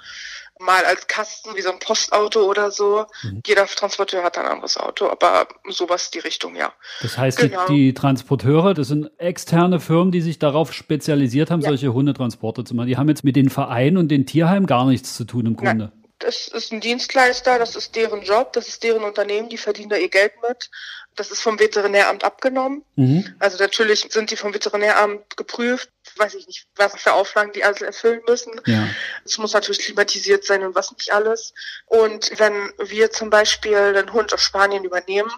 [0.60, 3.05] mal als Kasten wie so ein Postauto oder so.
[3.23, 3.41] Mhm.
[3.45, 6.71] Jeder Transporteur hat ein anderes Auto, aber sowas die Richtung, ja.
[7.01, 7.67] Das heißt, genau.
[7.67, 11.69] die, die, Transporteure, das sind externe Firmen, die sich darauf spezialisiert haben, ja.
[11.69, 12.88] solche Hundetransporte zu machen.
[12.88, 15.91] Die haben jetzt mit den Vereinen und den Tierheimen gar nichts zu tun im Grunde.
[15.93, 16.05] Nein.
[16.26, 19.96] Das ist ein Dienstleister, das ist deren Job, das ist deren Unternehmen, die verdienen da
[19.96, 20.72] ihr Geld mit.
[21.16, 22.84] Das ist vom Veterinäramt abgenommen.
[22.96, 23.36] Mhm.
[23.38, 25.92] Also natürlich sind die vom Veterinäramt geprüft.
[26.17, 28.60] Weiß ich nicht, was für Auflagen die also erfüllen müssen.
[28.65, 28.88] Ja.
[29.25, 31.54] Es muss natürlich klimatisiert sein und was nicht alles.
[31.86, 35.32] Und wenn wir zum Beispiel den Hund aus Spanien übernehmen,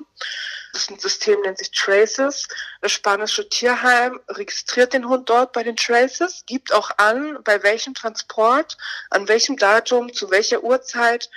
[0.74, 2.48] das ist ein System, nennt sich Traces.
[2.82, 7.96] Das spanische Tierheim registriert den Hund dort bei den Traces, gibt auch an, bei welchem
[7.96, 8.78] Transport,
[9.10, 11.30] an welchem Datum, zu welcher Uhrzeit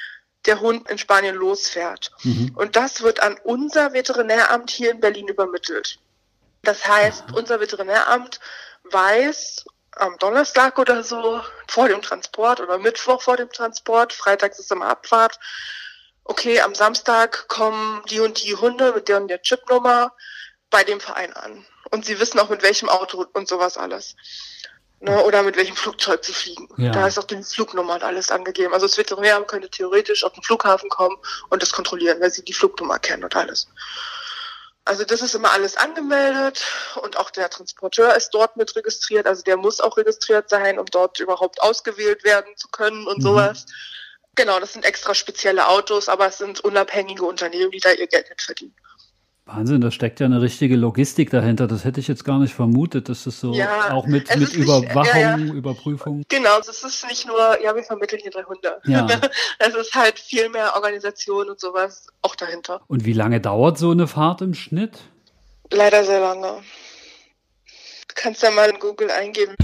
[0.46, 2.11] der Hund in Spanien losfährt.
[2.22, 2.53] Mhm.
[2.55, 5.98] Und das wird an unser Veterinäramt hier in Berlin übermittelt.
[6.62, 8.40] Das heißt, unser Veterinäramt
[8.92, 9.64] weiß
[9.96, 14.88] am Donnerstag oder so vor dem Transport oder Mittwoch vor dem Transport, freitags ist immer
[14.88, 15.38] Abfahrt,
[16.24, 20.14] okay, am Samstag kommen die und die Hunde mit der und der Chipnummer
[20.70, 21.66] bei dem Verein an.
[21.90, 24.14] Und sie wissen auch mit welchem Auto und sowas alles
[25.00, 26.68] ne, oder mit welchem Flugzeug sie fliegen.
[26.76, 26.92] Ja.
[26.92, 28.72] Da ist auch die Flugnummer und alles angegeben.
[28.72, 31.16] Also das Veterinäramt könnte theoretisch auf den Flughafen kommen
[31.48, 33.68] und das kontrollieren, weil sie die Flugnummer kennen und alles.
[34.85, 36.64] Also das ist immer alles angemeldet
[37.03, 39.27] und auch der Transporteur ist dort mit registriert.
[39.27, 43.23] Also der muss auch registriert sein, um dort überhaupt ausgewählt werden zu können und mhm.
[43.23, 43.66] sowas.
[44.37, 48.29] Genau, das sind extra spezielle Autos, aber es sind unabhängige Unternehmen, die da ihr Geld
[48.31, 48.75] mit verdienen.
[49.53, 51.67] Wahnsinn, da steckt ja eine richtige Logistik dahinter.
[51.67, 53.09] Das hätte ich jetzt gar nicht vermutet.
[53.09, 55.39] Das ist so ja, auch mit, mit Überwachung, ja, ja.
[55.39, 56.23] Überprüfung.
[56.29, 58.81] Genau, es ist nicht nur, ja, wir vermitteln hier drei Hunde.
[58.85, 59.09] Ja.
[59.59, 62.81] es ist halt viel mehr Organisation und sowas auch dahinter.
[62.87, 64.99] Und wie lange dauert so eine Fahrt im Schnitt?
[65.73, 66.63] Leider sehr lange.
[68.09, 69.57] Du kannst ja mal in Google eingeben.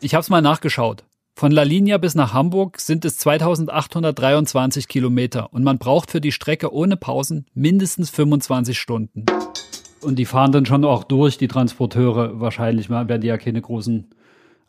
[0.00, 1.04] Ich habe es mal nachgeschaut.
[1.38, 6.32] Von La Linea bis nach Hamburg sind es 2823 Kilometer und man braucht für die
[6.32, 9.26] Strecke ohne Pausen mindestens 25 Stunden.
[10.00, 13.60] Und die fahren dann schon auch durch, die Transporteure wahrscheinlich mal, werden die ja keine
[13.60, 14.08] großen,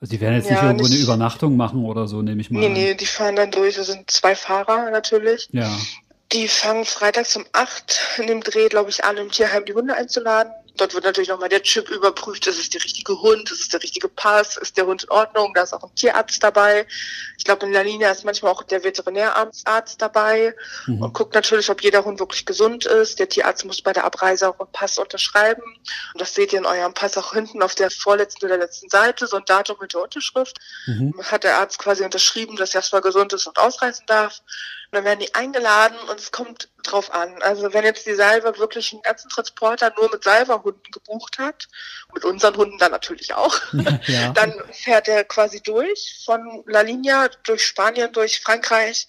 [0.02, 2.52] also die werden jetzt ja, nicht irgendwo nicht, eine Übernachtung machen oder so, nehme ich
[2.52, 2.60] mal.
[2.60, 2.74] Nee, an.
[2.74, 5.48] nee, die fahren dann durch, das sind zwei Fahrer natürlich.
[5.54, 5.74] Ja.
[6.34, 9.96] Die fangen freitags um acht in dem Dreh, glaube ich, an, im Tierheim die Hunde
[9.96, 10.52] einzuladen.
[10.78, 13.82] Dort wird natürlich nochmal der Chip überprüft, ist es der richtige Hund, ist es der
[13.82, 16.86] richtige Pass, ist der Hund in Ordnung, da ist auch ein Tierarzt dabei.
[17.38, 21.02] Ich glaube, in der Linie ist manchmal auch der Veterinärarzt dabei mhm.
[21.02, 23.20] und guckt natürlich, ob jeder Hund wirklich gesund ist.
[23.20, 25.64] Der Tierarzt muss bei der Abreise auch einen Pass unterschreiben.
[26.14, 29.28] Und das seht ihr in eurem Pass auch hinten auf der vorletzten oder letzten Seite,
[29.28, 30.58] so ein Datum mit der Unterschrift.
[30.86, 31.14] Mhm.
[31.24, 34.42] Hat der Arzt quasi unterschrieben, dass Jasper gesund ist und ausreisen darf.
[34.92, 37.42] Und dann werden die eingeladen und es kommt drauf an.
[37.42, 41.68] Also wenn jetzt die Salva wirklich einen ganzen Transporter nur mit Salva-Hunden gebucht hat,
[42.14, 43.60] mit unseren Hunden dann natürlich auch,
[44.08, 44.32] ja.
[44.34, 49.08] dann fährt er quasi durch von La Linea durch Spanien, durch Frankreich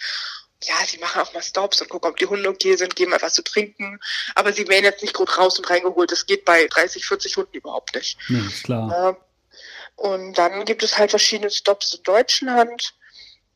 [0.65, 3.23] ja, die machen auch mal Stops und gucken, ob die Hunde okay sind, geben mal
[3.23, 4.01] was zu trinken.
[4.35, 6.11] Aber sie werden jetzt nicht gut raus und reingeholt.
[6.11, 8.19] Das geht bei 30, 40 Hunden überhaupt nicht.
[8.29, 9.17] Ja, klar.
[9.95, 12.95] Und dann gibt es halt verschiedene Stops in Deutschland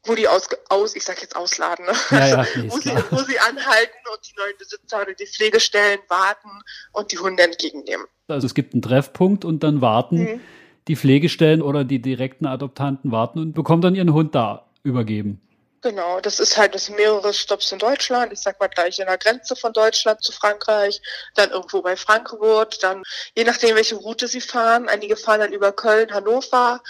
[0.04, 1.92] wo die aus, aus ich sag jetzt ausladen, ne?
[2.10, 6.50] ja, ja, wo, sie, wo sie anhalten und die neuen Besitzer oder die Pflegestellen warten
[6.92, 8.06] und die Hunde entgegennehmen.
[8.28, 10.40] Also es gibt einen Treffpunkt und dann warten mhm.
[10.88, 15.40] die Pflegestellen oder die direkten Adoptanten warten und bekommen dann ihren Hund da übergeben.
[15.82, 18.32] Genau, das ist halt das mehrere Stops in Deutschland.
[18.32, 21.02] Ich sag mal gleich in der Grenze von Deutschland zu Frankreich,
[21.34, 23.02] dann irgendwo bei Frankfurt, dann
[23.34, 24.88] je nachdem, welche Route sie fahren.
[24.88, 26.80] Einige fahren dann über Köln, Hannover,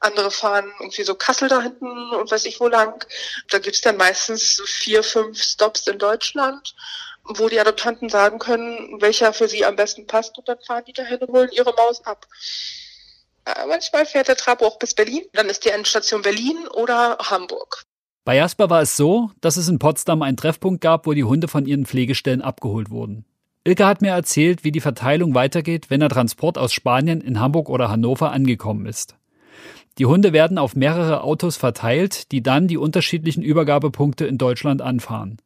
[0.00, 3.06] andere fahren irgendwie so Kassel da hinten und weiß ich wo lang.
[3.48, 6.74] Da gibt's dann meistens vier, fünf Stops in Deutschland
[7.24, 10.92] wo die Adoptanten sagen können, welcher für sie am besten passt und dann fahren die
[10.92, 12.26] dahin und holen ihre Maus ab.
[13.44, 17.84] Äh, manchmal fährt der Trabo auch bis Berlin, dann ist die Endstation Berlin oder Hamburg.
[18.24, 21.48] Bei Jasper war es so, dass es in Potsdam einen Treffpunkt gab, wo die Hunde
[21.48, 23.24] von ihren Pflegestellen abgeholt wurden.
[23.64, 27.68] Ilke hat mir erzählt, wie die Verteilung weitergeht, wenn der Transport aus Spanien in Hamburg
[27.68, 29.16] oder Hannover angekommen ist.
[29.98, 35.38] Die Hunde werden auf mehrere Autos verteilt, die dann die unterschiedlichen Übergabepunkte in Deutschland anfahren.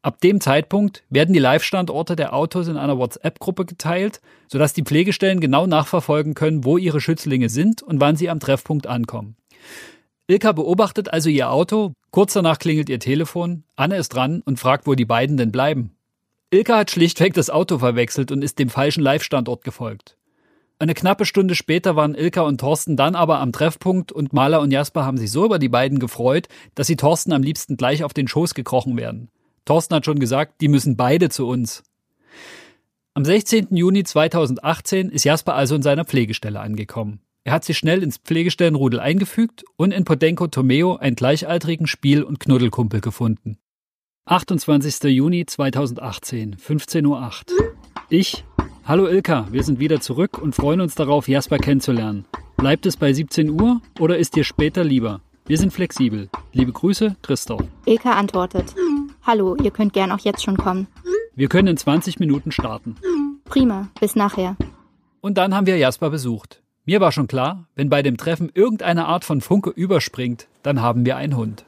[0.00, 5.40] Ab dem Zeitpunkt werden die Live-Standorte der Autos in einer WhatsApp-Gruppe geteilt, sodass die Pflegestellen
[5.40, 9.36] genau nachverfolgen können, wo ihre Schützlinge sind und wann sie am Treffpunkt ankommen.
[10.26, 14.86] Ilka beobachtet also ihr Auto, kurz danach klingelt ihr Telefon, Anne ist dran und fragt,
[14.86, 15.94] wo die beiden denn bleiben.
[16.50, 20.16] Ilka hat schlichtweg das Auto verwechselt und ist dem falschen Live-Standort gefolgt.
[20.78, 24.70] Eine knappe Stunde später waren Ilka und Thorsten dann aber am Treffpunkt und Maler und
[24.70, 28.14] Jasper haben sich so über die beiden gefreut, dass sie Thorsten am liebsten gleich auf
[28.14, 29.30] den Schoß gekrochen werden.
[29.66, 31.82] Thorsten hat schon gesagt, die müssen beide zu uns.
[33.12, 33.76] Am 16.
[33.76, 37.20] Juni 2018 ist Jasper also in seiner Pflegestelle angekommen.
[37.46, 42.40] Er hat sich schnell ins Pflegestellenrudel eingefügt und in Podenco Tomeo einen gleichaltrigen Spiel- und
[42.40, 43.58] Knuddelkumpel gefunden.
[44.24, 45.10] 28.
[45.10, 47.04] Juni 2018, 15.08
[47.52, 47.74] Uhr.
[48.08, 48.44] Ich,
[48.86, 52.24] hallo Ilka, wir sind wieder zurück und freuen uns darauf, Jasper kennenzulernen.
[52.56, 55.20] Bleibt es bei 17 Uhr oder ist dir später lieber?
[55.44, 56.30] Wir sind flexibel.
[56.54, 57.60] Liebe Grüße, Christoph.
[57.84, 58.74] Ilka antwortet.
[59.22, 60.86] Hallo, ihr könnt gern auch jetzt schon kommen.
[61.34, 62.96] Wir können in 20 Minuten starten.
[63.44, 64.56] Prima, bis nachher.
[65.20, 66.63] Und dann haben wir Jasper besucht.
[66.86, 71.06] Mir war schon klar, wenn bei dem Treffen irgendeine Art von Funke überspringt, dann haben
[71.06, 71.64] wir einen Hund.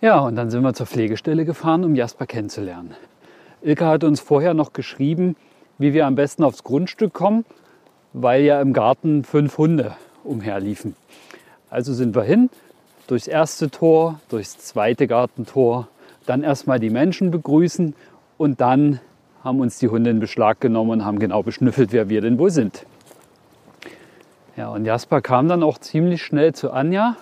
[0.00, 2.94] Ja, und dann sind wir zur Pflegestelle gefahren, um Jasper kennenzulernen.
[3.60, 5.36] Ilka hat uns vorher noch geschrieben,
[5.76, 7.44] wie wir am besten aufs Grundstück kommen,
[8.14, 10.96] weil ja im Garten fünf Hunde umherliefen.
[11.68, 12.48] Also sind wir hin,
[13.08, 15.88] durchs erste Tor, durchs zweite Gartentor,
[16.24, 17.94] dann erstmal die Menschen begrüßen
[18.38, 18.98] und dann
[19.44, 22.50] haben uns die Hunde in Beschlag genommen und haben genau beschnüffelt, wer wir denn wohl
[22.50, 22.86] sind.
[24.56, 27.16] Ja, und Jasper kam dann auch ziemlich schnell zu Anja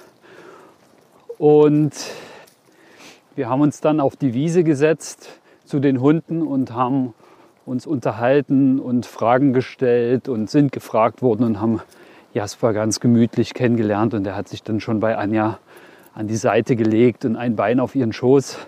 [1.37, 1.93] und
[3.35, 7.13] wir haben uns dann auf die Wiese gesetzt zu den Hunden und haben
[7.67, 11.81] uns unterhalten und Fragen gestellt und sind gefragt worden und haben
[12.35, 15.59] Jasper ganz gemütlich kennengelernt und er hat sich dann schon bei Anja
[16.15, 18.59] an die Seite gelegt und ein Bein auf ihren Schoß.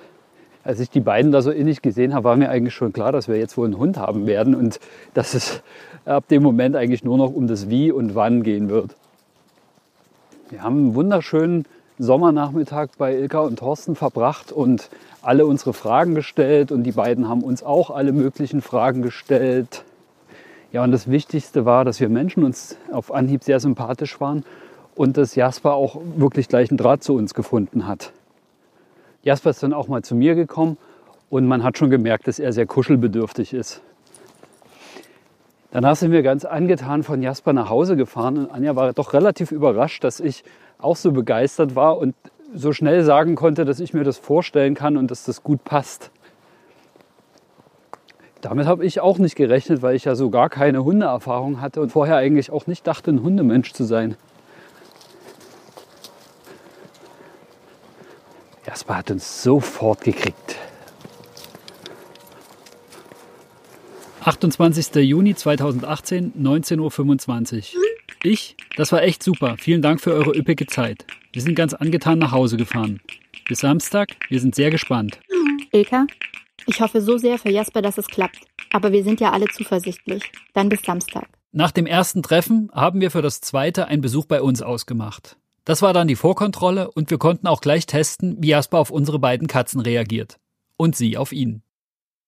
[0.67, 3.29] Als ich die beiden da so innig gesehen habe, war mir eigentlich schon klar, dass
[3.29, 4.81] wir jetzt wohl einen Hund haben werden und
[5.15, 5.63] dass es
[6.05, 8.97] ab dem Moment eigentlich nur noch um das Wie und Wann gehen wird.
[10.51, 11.67] Wir haben einen wunderschönen
[12.01, 14.91] Sommernachmittag bei Ilka und Thorsten verbracht und
[15.23, 19.85] alle unsere Fragen gestellt und die beiden haben uns auch alle möglichen Fragen gestellt.
[20.73, 24.45] Ja, und das Wichtigste war, dass wir Menschen uns auf Anhieb sehr sympathisch waren
[24.97, 28.11] und dass Jasper auch wirklich gleich einen Draht zu uns gefunden hat.
[29.27, 30.79] Jasper ist dann auch mal zu mir gekommen
[31.31, 33.83] und man hat schon gemerkt, dass er sehr kuschelbedürftig ist.
[35.73, 39.51] Danach sind wir ganz angetan von Jasper nach Hause gefahren und Anja war doch relativ
[39.51, 40.45] überrascht, dass ich
[40.79, 42.15] auch so begeistert war und
[42.55, 46.13] so schnell sagen konnte, dass ich mir das vorstellen kann und dass das gut passt.
[48.43, 51.91] Damit habe ich auch nicht gerechnet, weil ich ja so gar keine Hundeerfahrung hatte und
[51.91, 54.17] vorher eigentlich auch nicht dachte, ein Hundemensch zu sein.
[58.67, 60.57] Jasper hat uns sofort gekriegt.
[64.25, 64.93] 28.
[64.97, 67.83] Juni 2018, 19.25 Uhr.
[68.25, 69.57] Ich, das war echt super.
[69.57, 71.07] Vielen Dank für eure üppige Zeit.
[71.33, 73.01] Wir sind ganz angetan nach Hause gefahren.
[73.47, 75.21] Bis Samstag, wir sind sehr gespannt.
[75.71, 76.07] Ilka,
[76.67, 78.41] ich hoffe so sehr für Jasper, dass es klappt.
[78.73, 80.25] Aber wir sind ja alle zuversichtlich.
[80.55, 81.29] Dann bis Samstag.
[81.53, 85.37] Nach dem ersten Treffen haben wir für das zweite einen Besuch bei uns ausgemacht.
[85.67, 89.19] Das war dann die Vorkontrolle und wir konnten auch gleich testen, wie Jasper auf unsere
[89.19, 90.39] beiden Katzen reagiert.
[90.77, 91.63] Und sie auf ihn.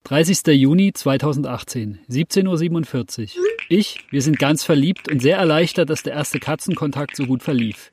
[0.05, 0.45] 30.
[0.49, 3.45] Juni 2018, 17.47 Uhr.
[3.69, 7.93] Ich, wir sind ganz verliebt und sehr erleichtert, dass der erste Katzenkontakt so gut verlief.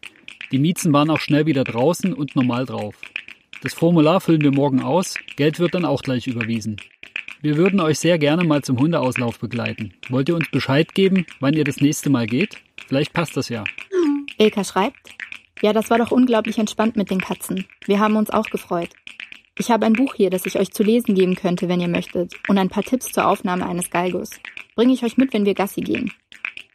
[0.51, 2.95] Die Miezen waren auch schnell wieder draußen und normal drauf.
[3.61, 6.77] Das Formular füllen wir morgen aus, Geld wird dann auch gleich überwiesen.
[7.43, 9.93] Wir würden euch sehr gerne mal zum Hundeauslauf begleiten.
[10.09, 12.55] Wollt ihr uns Bescheid geben, wann ihr das nächste Mal geht?
[12.87, 13.63] Vielleicht passt das ja.
[14.37, 14.97] Ilka schreibt,
[15.65, 17.65] ja, das war doch unglaublich entspannt mit den Katzen.
[17.87, 18.89] Wir haben uns auch gefreut.
[19.57, 22.35] Ich habe ein Buch hier, das ich euch zu lesen geben könnte, wenn ihr möchtet,
[22.47, 24.29] und ein paar Tipps zur Aufnahme eines Galgos.
[24.75, 26.11] Bringe ich euch mit, wenn wir Gassi gehen.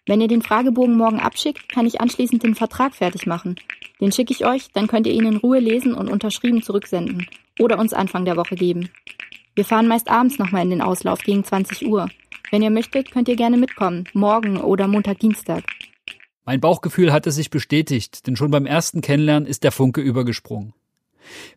[0.06, 3.54] Wenn ihr den Fragebogen morgen abschickt, kann ich anschließend den Vertrag fertig machen.
[4.00, 7.28] Den schicke ich euch, dann könnt ihr ihn in Ruhe lesen und unterschrieben zurücksenden.
[7.60, 8.90] Oder uns Anfang der Woche geben.
[9.54, 12.08] Wir fahren meist abends nochmal in den Auslauf gegen 20 Uhr.
[12.50, 14.08] Wenn ihr möchtet, könnt ihr gerne mitkommen.
[14.14, 15.62] Morgen oder Montag, Dienstag.
[16.44, 20.74] Mein Bauchgefühl hatte sich bestätigt, denn schon beim ersten Kennenlernen ist der Funke übergesprungen.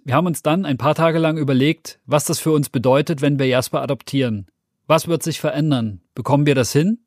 [0.03, 3.39] Wir haben uns dann ein paar Tage lang überlegt, was das für uns bedeutet, wenn
[3.39, 4.47] wir Jasper adoptieren.
[4.87, 6.01] Was wird sich verändern?
[6.13, 6.99] Bekommen wir das hin?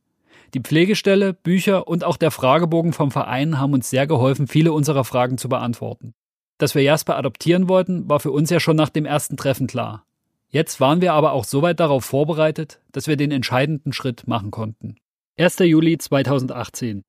[0.55, 5.05] Die Pflegestelle, Bücher und auch der Fragebogen vom Verein haben uns sehr geholfen, viele unserer
[5.05, 6.15] Fragen zu beantworten.
[6.59, 10.07] Dass wir Jasper adoptieren wollten, war für uns ja schon nach dem ersten Treffen klar.
[10.49, 14.97] Jetzt waren wir aber auch soweit darauf vorbereitet, dass wir den entscheidenden Schritt machen konnten.
[15.39, 15.59] 1.
[15.59, 17.03] Juli 2018.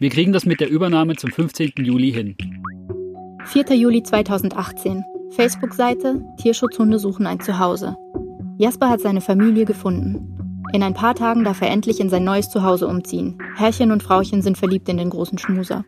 [0.00, 1.72] Wir kriegen das mit der Übernahme zum 15.
[1.76, 2.36] Juli hin.
[3.46, 3.76] 4.
[3.76, 5.04] Juli 2018.
[5.30, 7.96] Facebook-Seite Tierschutzhunde suchen ein Zuhause.
[8.58, 10.62] Jasper hat seine Familie gefunden.
[10.72, 13.38] In ein paar Tagen darf er endlich in sein neues Zuhause umziehen.
[13.54, 15.84] Herrchen und Frauchen sind verliebt in den großen Schmuser.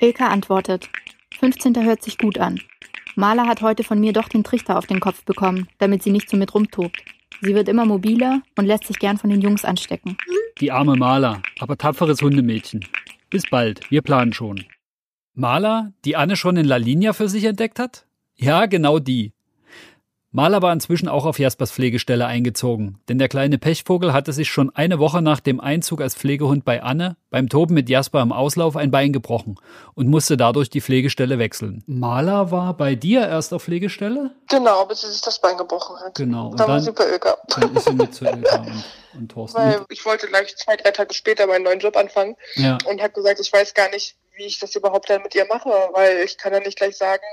[0.00, 0.88] Ilka antwortet.
[1.38, 1.84] 15.
[1.84, 2.58] hört sich gut an.
[3.16, 6.30] Maler hat heute von mir doch den Trichter auf den Kopf bekommen, damit sie nicht
[6.30, 7.02] so mit rumtobt.
[7.42, 10.16] Sie wird immer mobiler und lässt sich gern von den Jungs anstecken.
[10.60, 12.84] Die arme Maler, aber tapferes Hundemädchen.
[13.30, 14.64] Bis bald, wir planen schon.
[15.34, 18.06] Maler, die Anne schon in La Linea für sich entdeckt hat?
[18.36, 19.32] Ja, genau die.
[20.36, 24.68] Maler war inzwischen auch auf Jaspers Pflegestelle eingezogen, denn der kleine Pechvogel hatte sich schon
[24.76, 28.76] eine Woche nach dem Einzug als Pflegehund bei Anne beim Toben mit Jasper im Auslauf
[28.76, 29.58] ein Bein gebrochen
[29.94, 31.82] und musste dadurch die Pflegestelle wechseln.
[31.86, 34.30] Maler war bei dir erst auf Pflegestelle?
[34.50, 36.16] Genau, bis sie sich das Bein gebrochen hat.
[36.16, 36.48] Genau.
[36.48, 37.38] Und dann, dann war sie bei Ilka.
[37.48, 39.58] Dann ist sie mit zu Ilka und, und Thorsten.
[39.58, 42.76] Weil ich wollte gleich zwei, drei Tage später meinen neuen Job anfangen ja.
[42.84, 45.70] und habe gesagt, ich weiß gar nicht, wie ich das überhaupt dann mit ihr mache,
[45.94, 47.24] weil ich kann ja nicht gleich sagen,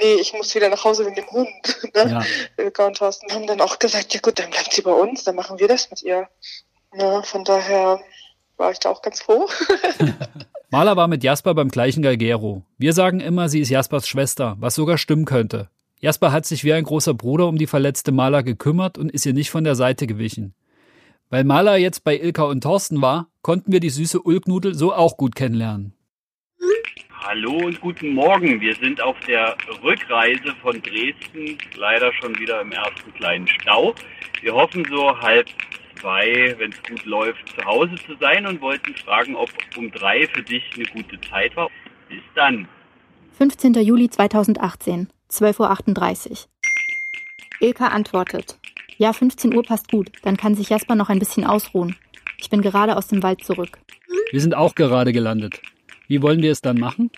[0.00, 1.48] nee, ich muss wieder nach Hause wegen dem Hund.
[1.94, 2.10] Ne?
[2.10, 2.24] Ja.
[2.62, 5.34] Ilka und Thorsten haben dann auch gesagt, ja gut, dann bleibt sie bei uns, dann
[5.34, 6.28] machen wir das mit ihr.
[6.94, 8.00] Ja, von daher
[8.58, 9.48] war ich da auch ganz froh.
[10.70, 12.64] Maler war mit Jasper beim gleichen Galgero.
[12.76, 15.70] Wir sagen immer, sie ist Jaspers Schwester, was sogar stimmen könnte.
[16.00, 19.32] Jasper hat sich wie ein großer Bruder um die verletzte Maler gekümmert und ist ihr
[19.32, 20.54] nicht von der Seite gewichen.
[21.30, 25.16] Weil Maler jetzt bei Ilka und Thorsten war, konnten wir die süße Ulknudel so auch
[25.16, 25.94] gut kennenlernen.
[27.28, 28.60] Hallo und guten Morgen.
[28.60, 33.96] Wir sind auf der Rückreise von Dresden, leider schon wieder im ersten kleinen Stau.
[34.42, 35.48] Wir hoffen so halb
[36.00, 40.28] zwei, wenn es gut läuft, zu Hause zu sein und wollten fragen, ob um drei
[40.28, 41.68] für dich eine gute Zeit war.
[42.08, 42.68] Bis dann.
[43.38, 43.74] 15.
[43.74, 46.36] Juli 2018, 12.38 Uhr.
[47.58, 48.56] Ilka antwortet.
[48.98, 50.12] Ja, 15 Uhr passt gut.
[50.22, 51.96] Dann kann sich Jasper noch ein bisschen ausruhen.
[52.38, 53.80] Ich bin gerade aus dem Wald zurück.
[54.30, 55.60] Wir sind auch gerade gelandet.
[56.08, 57.10] Wie wollen wir es dann machen?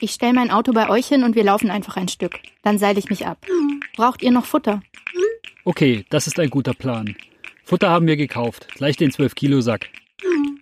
[0.00, 2.40] Ich stelle mein Auto bei euch hin und wir laufen einfach ein Stück.
[2.62, 3.46] Dann seile ich mich ab.
[3.96, 4.82] Braucht ihr noch Futter?
[5.64, 7.16] Okay, das ist ein guter Plan.
[7.64, 8.68] Futter haben wir gekauft.
[8.74, 9.88] Gleich den 12-Kilo-Sack.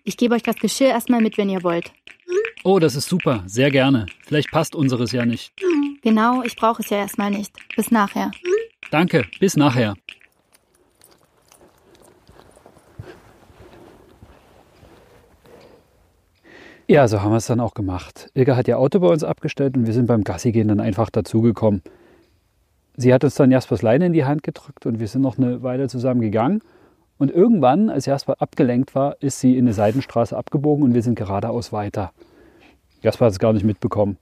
[0.04, 1.92] Ich gebe euch das Geschirr erstmal mit, wenn ihr wollt.
[2.64, 3.42] Oh, das ist super.
[3.46, 4.06] Sehr gerne.
[4.24, 5.52] Vielleicht passt unseres ja nicht.
[6.02, 7.52] Genau, ich brauche es ja erstmal nicht.
[7.76, 8.30] Bis nachher.
[8.90, 9.94] Danke, bis nachher.
[16.88, 18.30] Ja, so haben wir es dann auch gemacht.
[18.34, 21.82] Ilka hat ihr Auto bei uns abgestellt und wir sind beim Gassigehen dann einfach dazugekommen.
[22.96, 25.62] Sie hat uns dann Jaspers Leine in die Hand gedrückt und wir sind noch eine
[25.62, 26.60] Weile zusammen gegangen.
[27.18, 31.14] Und irgendwann, als Jasper abgelenkt war, ist sie in eine Seitenstraße abgebogen und wir sind
[31.14, 32.12] geradeaus weiter.
[33.00, 34.18] Jasper hat es gar nicht mitbekommen.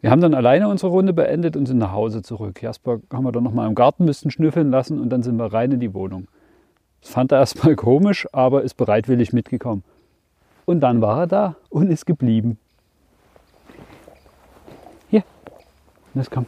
[0.00, 2.60] Wir haben dann alleine unsere Runde beendet und sind nach Hause zurück.
[2.60, 5.36] Jasper haben wir dann noch mal im Garten ein bisschen schnüffeln lassen und dann sind
[5.36, 6.26] wir rein in die Wohnung.
[7.02, 9.84] Das fand er erstmal komisch, aber ist bereitwillig mitgekommen.
[10.70, 12.56] Und dann war er da und ist geblieben.
[15.08, 15.24] Hier,
[16.14, 16.46] das kommt.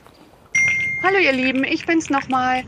[1.03, 2.63] Hallo ihr Lieben, ich bin's nochmal.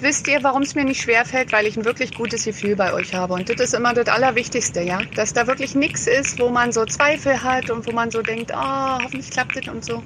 [0.00, 1.52] Wisst ihr, warum es mir nicht schwerfällt?
[1.52, 3.34] Weil ich ein wirklich gutes Gefühl bei euch habe.
[3.34, 5.02] Und das ist immer das Allerwichtigste, ja.
[5.14, 8.50] Dass da wirklich nichts ist, wo man so Zweifel hat und wo man so denkt,
[8.56, 10.02] oh, hoffentlich klappt das und so.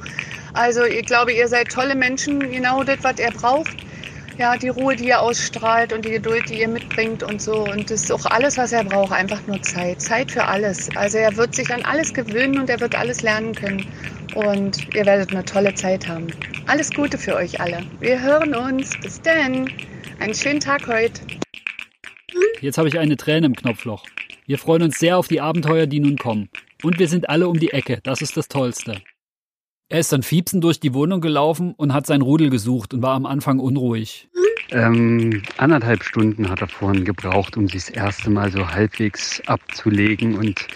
[0.52, 3.76] Also ich glaube, ihr seid tolle Menschen, genau das, was er braucht
[4.38, 7.64] ja, die Ruhe, die ihr ausstrahlt und die Geduld, die ihr mitbringt und so.
[7.64, 10.00] Und das ist auch alles, was er braucht, einfach nur Zeit.
[10.00, 10.88] Zeit für alles.
[10.96, 13.84] Also er wird sich an alles gewöhnen und er wird alles lernen können.
[14.34, 16.28] Und ihr werdet eine tolle Zeit haben.
[16.66, 17.82] Alles Gute für euch alle.
[17.98, 18.96] Wir hören uns.
[19.00, 19.68] Bis dann.
[20.20, 21.20] Einen schönen Tag heute.
[22.60, 24.04] Jetzt habe ich eine Träne im Knopfloch.
[24.46, 26.48] Wir freuen uns sehr auf die Abenteuer, die nun kommen.
[26.82, 27.98] Und wir sind alle um die Ecke.
[28.04, 29.02] Das ist das Tollste.
[29.90, 33.14] Er ist dann fiepsend durch die Wohnung gelaufen und hat sein Rudel gesucht und war
[33.14, 34.28] am Anfang unruhig.
[34.70, 40.36] Ähm, anderthalb Stunden hat er vorhin gebraucht, um sich das erste Mal so halbwegs abzulegen.
[40.36, 40.66] Und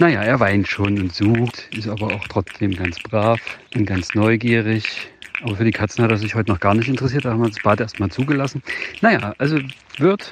[0.00, 3.38] naja, er weint schon und sucht, ist aber auch trotzdem ganz brav
[3.76, 5.10] und ganz neugierig.
[5.42, 7.48] Aber für die Katzen hat er sich heute noch gar nicht interessiert, da haben wir
[7.48, 8.64] das Bad erstmal zugelassen.
[9.00, 9.60] Naja, also
[9.98, 10.28] wird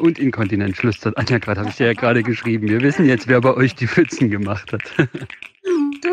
[0.00, 2.68] Und Inkontinent flüstert Anja gerade, habe ich dir ja gerade geschrieben.
[2.68, 4.82] Wir wissen jetzt, wer bei euch die Pfützen gemacht hat.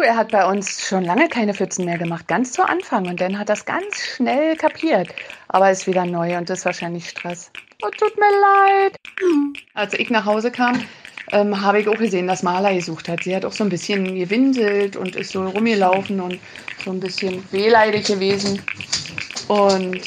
[0.01, 3.07] Er hat bei uns schon lange keine Pfützen mehr gemacht, ganz zu Anfang.
[3.07, 5.09] Und dann hat das ganz schnell kapiert.
[5.49, 7.51] Aber ist wieder neu und ist wahrscheinlich Stress.
[7.83, 8.97] Oh, tut mir leid.
[9.73, 10.83] Als ich nach Hause kam,
[11.31, 13.23] ähm, habe ich auch gesehen, dass Marla gesucht hat.
[13.23, 16.39] Sie hat auch so ein bisschen gewinselt und ist so rumgelaufen und
[16.83, 18.61] so ein bisschen wehleidig gewesen.
[19.47, 20.01] Und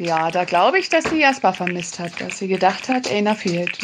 [0.00, 3.78] ja, da glaube ich, dass sie Jasper vermisst hat, dass sie gedacht hat, einer fehlt.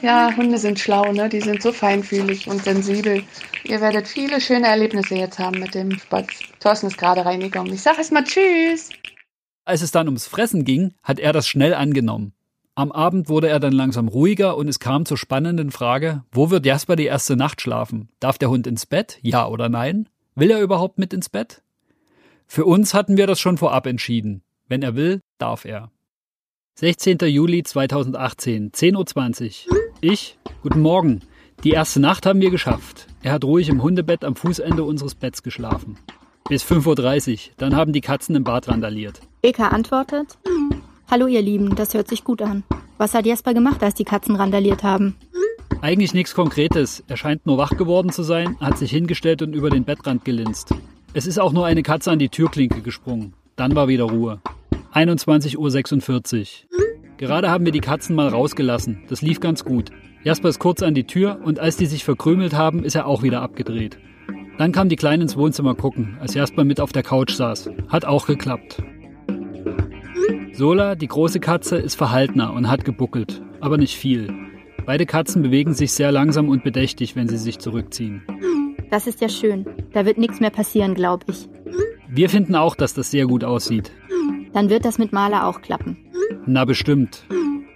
[0.00, 1.28] Ja, Hunde sind schlau, ne?
[1.28, 3.22] Die sind so feinfühlig und sensibel.
[3.64, 6.40] Ihr werdet viele schöne Erlebnisse jetzt haben mit dem Spatz.
[6.60, 7.72] Thorsten ist gerade reingekommen.
[7.74, 8.88] Ich sage erstmal Tschüss.
[9.66, 12.32] Als es dann ums Fressen ging, hat er das schnell angenommen.
[12.74, 16.64] Am Abend wurde er dann langsam ruhiger und es kam zur spannenden Frage, wo wird
[16.64, 18.08] Jasper die erste Nacht schlafen?
[18.20, 19.18] Darf der Hund ins Bett?
[19.20, 20.08] Ja oder nein?
[20.34, 21.62] Will er überhaupt mit ins Bett?
[22.46, 24.42] Für uns hatten wir das schon vorab entschieden.
[24.68, 25.90] Wenn er will, darf er.
[26.78, 27.18] 16.
[27.20, 29.76] Juli 2018, 10.20 Uhr.
[30.00, 31.22] Ich, guten Morgen.
[31.64, 33.06] Die erste Nacht haben wir geschafft.
[33.22, 35.96] Er hat ruhig im Hundebett am Fußende unseres Betts geschlafen.
[36.48, 37.38] Bis 5.30 Uhr.
[37.56, 39.20] Dann haben die Katzen im Bad randaliert.
[39.42, 40.36] Eka antwortet:
[41.10, 42.62] Hallo, ihr Lieben, das hört sich gut an.
[42.98, 45.16] Was hat Jesper gemacht, als die Katzen randaliert haben?
[45.80, 47.04] Eigentlich nichts Konkretes.
[47.08, 50.74] Er scheint nur wach geworden zu sein, hat sich hingestellt und über den Bettrand gelinst.
[51.14, 53.34] Es ist auch nur eine Katze an die Türklinke gesprungen.
[53.56, 54.40] Dann war wieder Ruhe.
[54.96, 56.86] 21.46 Uhr.
[57.18, 59.04] Gerade haben wir die Katzen mal rausgelassen.
[59.10, 59.90] Das lief ganz gut.
[60.24, 63.22] Jasper ist kurz an die Tür und als die sich verkrümelt haben, ist er auch
[63.22, 63.98] wieder abgedreht.
[64.56, 67.68] Dann kam die Kleine ins Wohnzimmer gucken, als Jasper mit auf der Couch saß.
[67.88, 68.82] Hat auch geklappt.
[70.54, 74.32] Sola, die große Katze, ist verhaltener und hat gebuckelt, aber nicht viel.
[74.86, 78.22] Beide Katzen bewegen sich sehr langsam und bedächtig, wenn sie sich zurückziehen.
[78.90, 79.66] Das ist ja schön.
[79.92, 81.50] Da wird nichts mehr passieren, glaube ich.
[82.08, 83.92] Wir finden auch, dass das sehr gut aussieht.
[84.52, 85.96] Dann wird das mit Maler auch klappen.
[86.46, 87.24] Na bestimmt.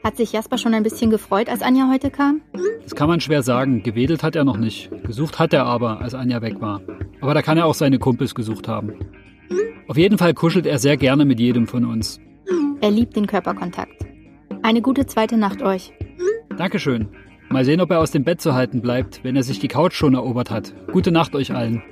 [0.02, 2.40] Hat sich Jasper schon ein bisschen gefreut, als Anja heute kam?
[2.82, 3.82] Das kann man schwer sagen.
[3.82, 4.90] Gewedelt hat er noch nicht.
[5.04, 6.80] Gesucht hat er aber, als Anja weg war.
[7.20, 8.94] Aber da kann er auch seine Kumpels gesucht haben.
[9.88, 12.18] Auf jeden Fall kuschelt er sehr gerne mit jedem von uns.
[12.80, 14.06] Er liebt den Körperkontakt.
[14.62, 15.92] Eine gute zweite Nacht euch.
[16.56, 17.08] Dankeschön.
[17.50, 19.94] Mal sehen, ob er aus dem Bett zu halten bleibt, wenn er sich die Couch
[19.94, 20.72] schon erobert hat.
[20.92, 21.82] Gute Nacht euch allen.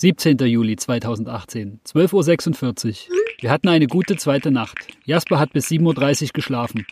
[0.00, 0.38] 17.
[0.38, 3.16] Juli 2018, 12.46 Uhr.
[3.38, 4.78] Wir hatten eine gute zweite Nacht.
[5.04, 6.86] Jasper hat bis 7.30 Uhr geschlafen.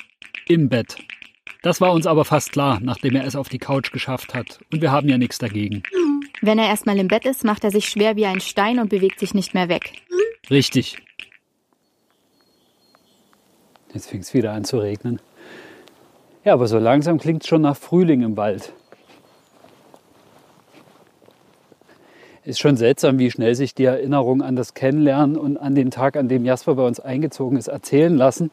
[0.47, 0.99] Im Bett.
[1.63, 4.61] Das war uns aber fast klar, nachdem er es auf die Couch geschafft hat.
[4.71, 5.83] Und wir haben ja nichts dagegen.
[6.43, 9.21] Wenn er erstmal im Bett ist, macht er sich schwer wie ein Stein und bewegt
[9.21, 9.91] sich nicht mehr weg.
[10.51, 10.99] Richtig.
[13.95, 15.19] Jetzt fängt es wieder an zu regnen.
[16.45, 18.75] Ja, aber so langsam klingt es schon nach Frühling im Wald.
[22.49, 26.17] Ist schon seltsam, wie schnell sich die Erinnerungen an das Kennenlernen und an den Tag,
[26.17, 28.51] an dem Jasper bei uns eingezogen ist, erzählen lassen.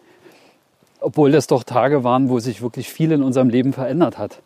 [0.99, 4.41] Obwohl das doch Tage waren, wo sich wirklich viel in unserem Leben verändert hat.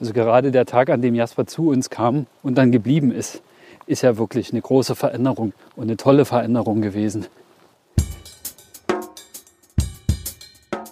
[0.00, 3.42] Also gerade der Tag, an dem Jasper zu uns kam und dann geblieben ist,
[3.86, 7.26] ist ja wirklich eine große Veränderung und eine tolle Veränderung gewesen.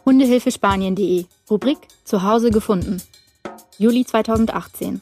[0.07, 3.03] Hundehilfespanien.de Rubrik Zuhause gefunden.
[3.77, 5.01] Juli 2018.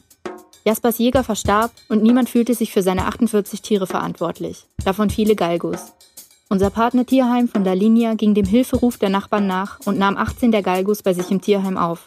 [0.69, 5.93] Jaspers Jäger verstarb und niemand fühlte sich für seine 48 Tiere verantwortlich, davon viele Galgos.
[6.47, 10.61] Unser Partner-Tierheim von La Linea ging dem Hilferuf der Nachbarn nach und nahm 18 der
[10.61, 12.05] Galgos bei sich im Tierheim auf.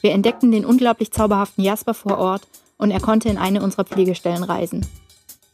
[0.00, 4.42] Wir entdeckten den unglaublich zauberhaften Jasper vor Ort und er konnte in eine unserer Pflegestellen
[4.42, 4.84] reisen.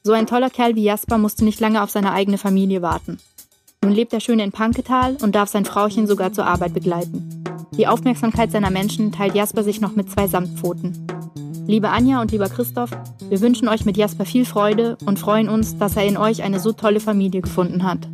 [0.02, 3.18] So ein toller Kerl wie Jasper musste nicht lange auf seine eigene Familie warten.
[3.84, 7.44] Nun lebt er schön in Panketal und darf sein Frauchen sogar zur Arbeit begleiten.
[7.76, 11.19] Die Aufmerksamkeit seiner Menschen teilt Jasper sich noch mit zwei Samtpfoten.
[11.70, 12.90] Liebe Anja und lieber Christoph,
[13.28, 16.58] wir wünschen euch mit Jasper viel Freude und freuen uns, dass er in euch eine
[16.58, 18.08] so tolle Familie gefunden hat.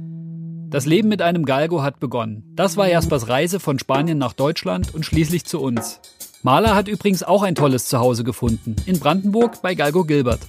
[0.69, 2.45] Das Leben mit einem Galgo hat begonnen.
[2.55, 6.01] Das war Jaspers Reise von Spanien nach Deutschland und schließlich zu uns.
[6.43, 10.41] Maler hat übrigens auch ein tolles Zuhause gefunden, in Brandenburg bei Galgo Gilbert.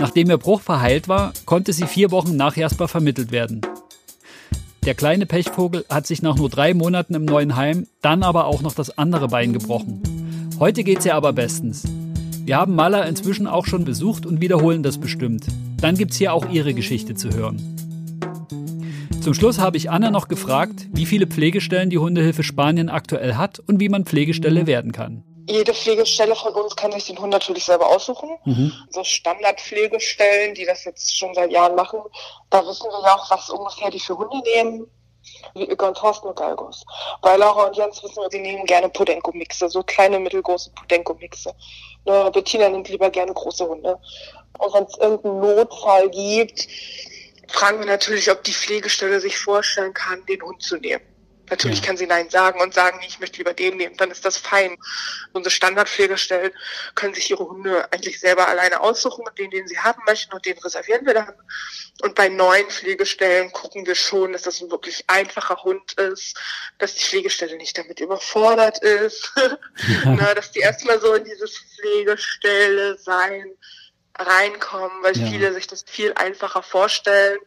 [0.00, 3.60] Nachdem ihr Bruch verheilt war, konnte sie vier Wochen nach Jasper vermittelt werden.
[4.86, 8.62] Der kleine Pechvogel hat sich nach nur drei Monaten im neuen Heim dann aber auch
[8.62, 10.02] noch das andere Bein gebrochen.
[10.58, 11.84] Heute geht's ihr aber bestens.
[12.44, 15.44] Wir haben Mala inzwischen auch schon besucht und wiederholen das bestimmt.
[15.80, 17.78] Dann gibt's hier auch ihre Geschichte zu hören.
[19.22, 23.60] Zum Schluss habe ich Anna noch gefragt, wie viele Pflegestellen die Hundehilfe Spanien aktuell hat
[23.60, 25.22] und wie man Pflegestelle werden kann.
[25.48, 28.30] Jede Pflegestelle von uns kann sich den Hund natürlich selber aussuchen.
[28.44, 28.72] Mhm.
[28.90, 32.00] So Standardpflegestellen, die das jetzt schon seit Jahren machen,
[32.50, 34.86] da wissen wir ja auch, was ungefähr die für Hunde nehmen
[35.54, 36.84] wie Igor und Thorsten und Galgos.
[37.20, 41.54] Bei Laura und Jens wissen wir, sie nehmen gerne Podenko-Mixe, so kleine, mittelgroße Podenko-Mixe.
[42.04, 43.98] Ne, Bettina nimmt lieber gerne große Hunde.
[44.58, 46.68] Und wenn es irgendeinen Notfall gibt,
[47.48, 51.11] fragen wir natürlich, ob die Pflegestelle sich vorstellen kann, den Hund zu nehmen.
[51.50, 51.86] Natürlich Ja.
[51.86, 54.76] kann sie Nein sagen und sagen, ich möchte lieber den nehmen, dann ist das fein.
[55.32, 56.52] Unsere Standardpflegestellen
[56.94, 60.46] können sich ihre Hunde eigentlich selber alleine aussuchen und den, den sie haben möchten und
[60.46, 61.34] den reservieren wir dann.
[62.02, 66.38] Und bei neuen Pflegestellen gucken wir schon, dass das ein wirklich einfacher Hund ist,
[66.78, 69.32] dass die Pflegestelle nicht damit überfordert ist,
[70.04, 73.52] Na, dass die erstmal so in dieses Pflegestelle sein
[74.18, 75.26] reinkommen, weil Ja.
[75.26, 77.38] viele sich das viel einfacher vorstellen,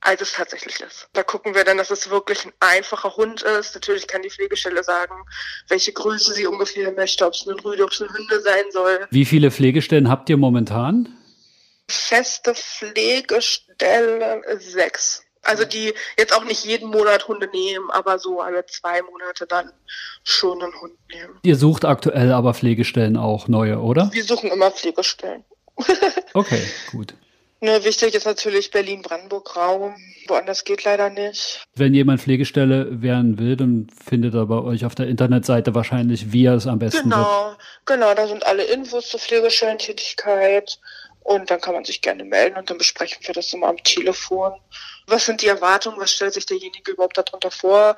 [0.00, 1.08] als es tatsächlich ist.
[1.14, 3.74] Da gucken wir dann, dass es wirklich ein einfacher Hund ist.
[3.74, 5.14] Natürlich kann die Pflegestelle sagen,
[5.68, 9.06] welche Größe sie ungefähr möchte, ob es ein Rüde, ob es ein Hunde sein soll.
[9.10, 11.08] Wie viele Pflegestellen habt ihr momentan?
[11.88, 15.22] Feste Pflegestelle sechs.
[15.42, 19.72] Also die jetzt auch nicht jeden Monat Hunde nehmen, aber so alle zwei Monate dann
[20.24, 21.38] schon einen Hund nehmen.
[21.42, 24.10] Ihr sucht aktuell aber Pflegestellen auch neue, oder?
[24.12, 25.44] Wir suchen immer Pflegestellen.
[26.34, 27.14] Okay, gut.
[27.60, 29.96] Ne, wichtig ist natürlich Berlin-Brandenburg-Raum.
[30.28, 31.64] Woanders geht leider nicht.
[31.74, 36.44] Wenn jemand Pflegestelle werden will, dann findet er bei euch auf der Internetseite wahrscheinlich, wie
[36.44, 37.14] er es am besten wird.
[37.14, 40.78] Genau, genau, da sind alle Infos zur Pflegestellentätigkeit
[41.20, 44.52] und dann kann man sich gerne melden und dann besprechen wir das immer am Telefon.
[45.06, 45.98] Was sind die Erwartungen?
[45.98, 47.96] Was stellt sich derjenige überhaupt darunter vor?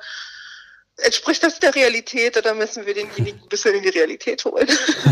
[1.03, 4.67] Entspricht das der Realität oder müssen wir denjenigen ein bisschen in die Realität holen?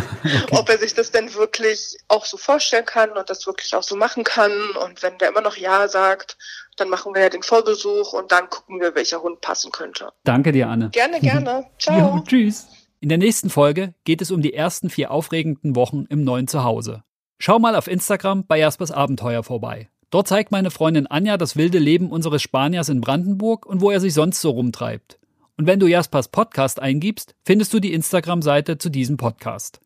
[0.51, 3.95] Ob er sich das denn wirklich auch so vorstellen kann und das wirklich auch so
[3.95, 4.51] machen kann.
[4.83, 6.37] Und wenn der immer noch Ja sagt,
[6.77, 10.11] dann machen wir ja den Vollbesuch und dann gucken wir, welcher Hund passen könnte.
[10.23, 10.89] Danke dir, Anne.
[10.89, 11.65] Gerne, gerne.
[11.79, 12.17] Ciao.
[12.17, 12.67] Jo, tschüss.
[12.99, 17.03] In der nächsten Folge geht es um die ersten vier aufregenden Wochen im neuen Zuhause.
[17.39, 19.89] Schau mal auf Instagram bei Jaspers Abenteuer vorbei.
[20.09, 23.99] Dort zeigt meine Freundin Anja das wilde Leben unseres Spaniers in Brandenburg und wo er
[23.99, 25.19] sich sonst so rumtreibt.
[25.57, 29.79] Und wenn du Jaspers Podcast eingibst, findest du die Instagram-Seite zu diesem Podcast.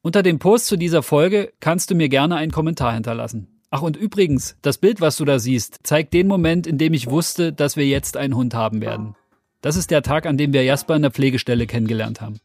[0.00, 3.48] Unter dem Post zu dieser Folge kannst du mir gerne einen Kommentar hinterlassen.
[3.70, 7.10] Ach und übrigens, das Bild, was du da siehst, zeigt den Moment, in dem ich
[7.10, 9.16] wusste, dass wir jetzt einen Hund haben werden.
[9.60, 12.38] Das ist der Tag, an dem wir Jasper in der Pflegestelle kennengelernt haben.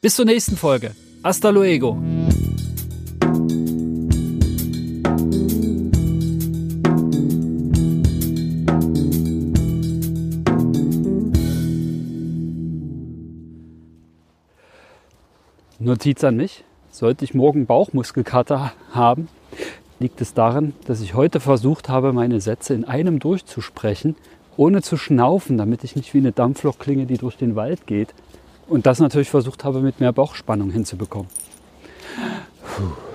[0.00, 0.96] Bis zur nächsten Folge.
[1.22, 2.00] Hasta luego.
[15.82, 16.62] Notiz an mich.
[16.90, 19.28] Sollte ich morgen Bauchmuskelkater haben,
[19.98, 24.14] liegt es daran, dass ich heute versucht habe, meine Sätze in einem durchzusprechen,
[24.58, 28.12] ohne zu schnaufen, damit ich nicht wie eine Dampflok klinge, die durch den Wald geht.
[28.68, 31.28] Und das natürlich versucht habe, mit mehr Bauchspannung hinzubekommen.
[32.62, 33.09] Puh.